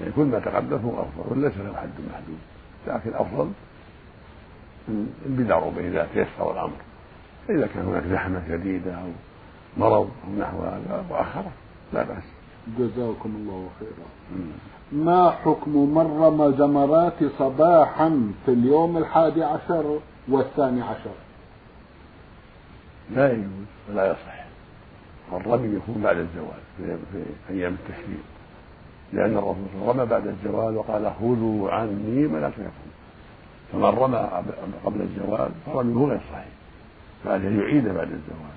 يعني 0.00 0.12
كل 0.12 0.24
ما 0.24 0.38
تقدم 0.38 0.76
هو 0.76 1.02
أفضل 1.02 1.38
وليس 1.38 1.56
له 1.58 1.76
حد 1.76 1.90
محدود. 2.10 2.38
لكن 2.86 3.14
أفضل 3.14 3.50
البدع 5.26 5.58
به 5.58 5.88
إذا 5.88 6.08
تيسر 6.14 6.52
الأمر. 6.52 6.76
إذا 7.50 7.66
كان 7.66 7.84
هناك 7.84 8.04
زحمة 8.04 8.42
شديدة 8.48 8.94
أو 8.94 9.08
مرض 9.76 10.10
أو 10.26 10.32
نحو 10.38 10.62
هذا 10.62 11.04
وأخره 11.10 11.50
لا 11.92 12.02
بأس. 12.02 12.33
جزاكم 12.78 13.30
الله 13.36 13.68
خيرا. 13.80 14.08
ما 14.92 15.30
حكم 15.30 15.70
من 15.70 16.22
رمى 16.22 16.56
جمرات 16.56 17.24
صباحا 17.38 18.32
في 18.46 18.52
اليوم 18.52 18.96
الحادي 18.98 19.44
عشر 19.44 20.00
والثاني 20.28 20.82
عشر؟ 20.82 21.14
لا 23.14 23.32
يجوز 23.32 23.44
ولا 23.90 24.10
يصح. 24.10 24.44
الرمي 25.32 25.76
يكون 25.76 26.02
بعد 26.02 26.16
الزوال 26.16 26.60
في, 26.76 26.96
في 27.12 27.52
أيام 27.54 27.72
التشريق. 27.74 28.24
لأن 29.12 29.36
الرسول 29.36 29.64
صلى 29.72 29.82
الله 29.82 29.92
عليه 29.92 29.92
وسلم 29.92 30.00
رمى 30.00 30.10
بعد 30.10 30.26
الزوال 30.26 30.76
وقال 30.76 31.12
خذوا 31.20 31.70
عني 31.70 32.26
مناسككم 32.26 32.88
فمن 33.72 33.84
رمى 33.84 34.42
قبل 34.84 35.00
الزوال 35.00 35.50
فرميه 35.66 36.06
غير 36.06 36.20
صحيح 36.32 36.46
فعليه 37.24 37.60
يعيد 37.60 37.84
بعد 37.84 38.08
الزوال. 38.12 38.54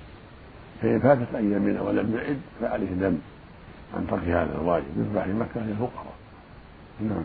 فإن 0.82 1.00
فاتت 1.00 1.34
أيامنا 1.34 1.82
ولم 1.82 2.16
يعد 2.16 2.40
فعليه 2.60 2.86
دم 2.86 3.18
عن 3.96 4.06
ترك 4.06 4.22
هذا 4.22 4.54
الواجب 4.60 4.84
يذبح 4.96 5.24
في 5.24 5.32
مكة 5.32 5.60
للفقراء. 5.60 6.14
نعم. 7.00 7.22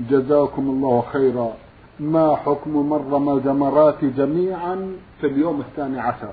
جزاكم 0.00 0.62
الله 0.62 1.04
خيرا. 1.12 1.52
ما 2.00 2.36
حكم 2.36 2.90
من 2.90 3.12
رمى 3.12 3.32
الجمرات 3.32 4.04
جميعا 4.04 4.96
في 5.20 5.26
اليوم 5.26 5.60
الثاني 5.60 6.00
عشر؟ 6.00 6.32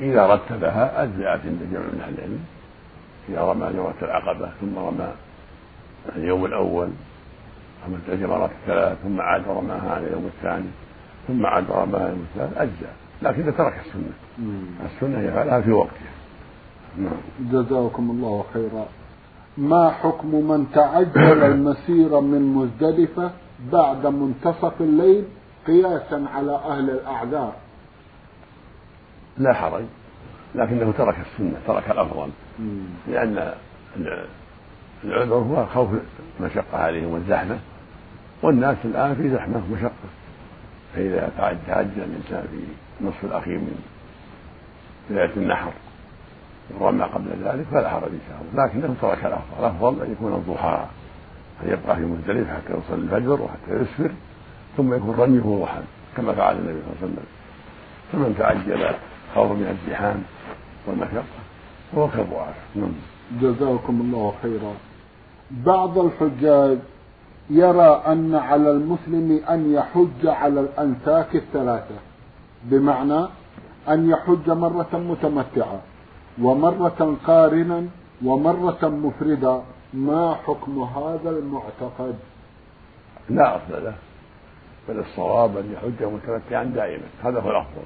إذا 0.00 0.26
رتبها 0.26 1.02
أجزأت 1.02 1.40
عند 1.46 1.58
جمع 1.72 1.80
من 1.80 2.00
أهل 2.04 2.14
العلم. 2.14 2.44
إذا 3.28 3.42
رمى 3.42 3.72
جمرة 3.72 3.94
العقبة 4.02 4.50
ثم 4.60 4.78
رمى 4.78 5.12
اليوم 6.16 6.44
الأول 6.44 6.88
رمى 7.86 7.98
الجمرات 8.08 8.50
الثلاث 8.50 8.98
ثم 9.02 9.20
عاد 9.20 9.48
ورماها 9.48 9.90
على 9.90 10.06
اليوم 10.06 10.30
الثاني 10.36 10.70
ثم 11.28 11.46
عاد 11.46 11.70
ورماها 11.70 12.06
اليوم 12.06 12.26
الثالث 12.34 12.58
أجزأ. 12.58 12.92
لكن 13.22 13.42
إذا 13.42 13.50
ترك 13.50 13.80
السنة 13.86 14.12
السنة 14.86 15.20
يفعلها 15.20 15.60
في 15.60 15.72
وقتها. 15.72 16.19
جزاكم 17.40 18.10
الله 18.10 18.44
خيرا. 18.54 18.86
ما 19.58 19.90
حكم 19.90 20.34
من 20.48 20.66
تعجل 20.72 21.42
المسير 21.42 22.20
من 22.20 22.54
مزدلفة 22.54 23.30
بعد 23.72 24.06
منتصف 24.06 24.80
الليل 24.80 25.24
قياسا 25.66 26.26
على 26.34 26.54
أهل 26.54 26.90
الأعذار؟ 26.90 27.52
لا 29.38 29.54
حرج 29.54 29.84
لكنه 30.54 30.92
ترك 30.92 31.16
السنة 31.18 31.56
ترك 31.66 31.90
الأفضل. 31.90 32.30
لأن 33.08 33.52
العذر 35.04 35.34
هو 35.34 35.66
خوف 35.66 35.88
المشقة 36.40 36.78
عليهم 36.78 37.12
والزحمة 37.12 37.58
والناس 38.42 38.76
الآن 38.84 39.14
في 39.14 39.30
زحمة 39.30 39.62
ومشقة. 39.70 39.90
فإذا 40.94 41.30
تعجل 41.66 42.02
الإنسان 42.02 42.44
في 42.50 42.64
النصف 43.00 43.24
الأخير 43.24 43.58
من 43.58 43.78
ليلة 45.10 45.36
النحر 45.36 45.72
ورمى 46.80 47.04
قبل 47.04 47.28
ذلك 47.44 47.66
فلا 47.72 47.88
حرج 47.88 48.10
إن 48.12 48.20
شاء 48.28 48.40
الله. 48.52 48.66
لكنه 48.66 48.94
ترك 49.02 49.26
الأفضل. 49.26 49.58
الأفضل 49.60 50.02
أن 50.02 50.12
يكون 50.12 50.32
الضحى 50.32 50.86
أن 51.62 51.68
يبقى 51.68 51.96
في 51.96 52.02
مزدلفة 52.02 52.54
حتى 52.54 52.72
يصلي 52.72 53.02
الفجر 53.02 53.42
وحتى 53.42 53.82
يسفر 53.82 54.10
ثم 54.76 54.94
يكون 54.94 55.14
رميه 55.14 55.62
ضحى 55.62 55.80
كما 56.16 56.32
فعل 56.32 56.56
النبي 56.56 56.78
صلى 56.80 56.92
الله 56.92 56.96
عليه 57.02 57.12
وسلم. 57.12 57.26
فمن 58.12 58.34
تعجل 58.38 58.94
خوفا 59.34 59.54
من 59.54 59.78
الزحام 59.78 60.22
والمشقة 60.86 61.24
هو 61.94 62.08
كالضعاف 62.08 62.54
نعم. 62.76 62.92
جزاكم 63.40 64.00
الله 64.00 64.34
خيرا. 64.42 64.72
بعض 65.50 65.98
الحجاج 65.98 66.78
يرى 67.50 68.02
أن 68.06 68.34
على 68.34 68.70
المسلم 68.70 69.40
أن 69.50 69.74
يحج 69.74 70.26
على 70.26 70.60
الأنساك 70.60 71.36
الثلاثة 71.36 71.94
بمعنى 72.64 73.26
أن 73.88 74.10
يحج 74.10 74.50
مرة 74.50 74.88
متمتعة. 74.92 75.80
ومرة 76.42 77.16
قارنا 77.26 77.86
ومرة 78.24 78.88
مفردا 78.88 79.62
ما 79.94 80.34
حكم 80.34 80.82
هذا 80.82 81.30
المعتقد؟ 81.30 82.14
لا 83.30 83.56
أصل 83.56 83.84
له 83.84 83.94
بل 84.88 84.98
الصواب 84.98 85.56
أن 85.56 85.72
يحج 85.72 86.02
متمتعا 86.04 86.64
دائما 86.64 87.04
هذا 87.24 87.40
هو 87.40 87.50
الأفضل. 87.50 87.82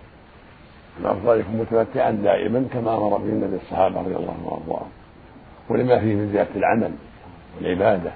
الأفضل 1.00 1.40
يكون 1.40 1.57
متمتعا 1.57 2.11
دائما 2.11 2.68
كما 2.72 2.96
أمر 2.96 3.16
به 3.16 3.28
النبي 3.28 3.57
الصحابة 3.57 4.00
رضي 4.00 4.16
الله 4.16 4.33
عنهم 4.33 4.46
وأرضاهم. 4.46 4.90
ولما 5.68 6.00
فيه 6.00 6.14
من 6.14 6.33
زيادة 6.33 6.54
العمل 6.57 6.92
والعبادة 7.57 8.12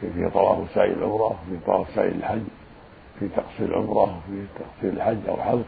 في 0.00 0.10
في 0.12 0.30
طواف 0.30 0.58
سعي 0.74 0.92
العمرة 0.92 1.36
في 1.48 1.56
طواف 1.66 1.86
سعي 1.94 2.08
الحج 2.08 2.42
في 3.18 3.28
تقصير 3.28 3.68
العمرة 3.68 4.02
وفي 4.02 4.44
تقصير 4.58 4.92
الحج 4.92 5.28
أو 5.28 5.36
حلق 5.36 5.66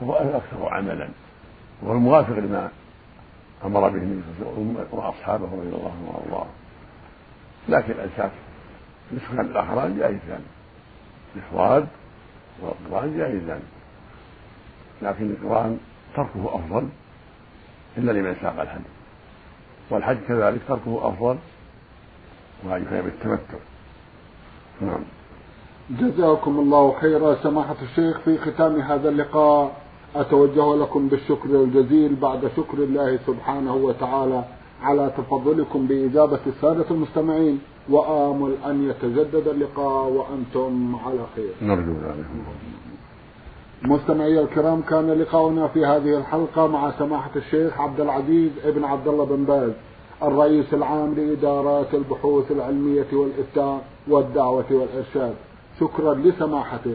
فهو 0.00 0.12
أكثر 0.12 0.68
عملا. 0.68 1.08
وهو 1.82 1.92
الموافق 1.92 2.38
لما 2.38 2.70
أمر 3.64 3.88
به 3.88 3.98
النبي 3.98 4.22
صلى 4.38 4.48
الله 4.48 4.52
عليه 4.52 4.86
وسلم 4.86 4.98
وأصحابه 4.98 5.44
رضي 5.44 5.68
الله 5.68 5.90
عنهم 5.90 6.14
وأرضاهم 6.14 6.50
لكن 7.68 7.92
الأنساك 7.92 8.30
نسخا 9.12 9.40
الأخران 9.40 9.98
جائزان 9.98 10.42
الإفراد 11.36 11.86
والقرآن 12.62 13.18
جائزان 13.18 13.60
لكن 15.02 15.30
القرآن 15.30 15.78
تركه 16.16 16.54
أفضل 16.54 16.88
إلا 17.98 18.12
لمن 18.12 18.36
ساق 18.42 18.60
الحج. 18.60 18.80
والحج 19.90 20.16
كذلك 20.28 20.60
تركه 20.68 21.08
أفضل 21.08 21.38
وأجزاء 22.64 23.02
بالتمتع. 23.02 23.58
نعم. 24.80 25.04
جزاكم 25.90 26.58
الله 26.58 27.00
خيرا 27.00 27.34
سماحة 27.42 27.76
الشيخ 27.82 28.20
في 28.20 28.38
ختام 28.38 28.80
هذا 28.80 29.08
اللقاء. 29.08 29.85
أتوجه 30.20 30.76
لكم 30.76 31.08
بالشكر 31.08 31.50
الجزيل 31.50 32.14
بعد 32.14 32.50
شكر 32.56 32.78
الله 32.78 33.18
سبحانه 33.26 33.74
وتعالى 33.74 34.44
على 34.82 35.12
تفضلكم 35.16 35.86
بإجابة 35.86 36.40
السادة 36.46 36.84
المستمعين 36.90 37.58
وآمل 37.90 38.54
أن 38.66 38.90
يتجدد 38.90 39.48
اللقاء 39.48 40.08
وأنتم 40.08 40.96
على 41.06 41.26
خير. 41.36 41.52
نرجو 41.62 41.92
ذلك. 41.92 42.26
مستمعي 43.82 44.40
الكرام 44.40 44.82
كان 44.82 45.10
لقاؤنا 45.10 45.68
في 45.68 45.86
هذه 45.86 46.18
الحلقة 46.18 46.66
مع 46.66 46.90
سماحة 46.98 47.30
الشيخ 47.36 47.80
عبد 47.80 48.00
العزيز 48.00 48.50
ابن 48.64 48.84
عبد 48.84 49.08
الله 49.08 49.24
بن 49.24 49.44
باز 49.44 49.70
الرئيس 50.22 50.74
العام 50.74 51.14
لإدارات 51.14 51.94
البحوث 51.94 52.50
العلمية 52.52 53.06
والإفتاء 53.12 53.84
والدعوة 54.08 54.64
والإرشاد. 54.70 55.34
شكرا 55.80 56.14
لسماحته. 56.14 56.94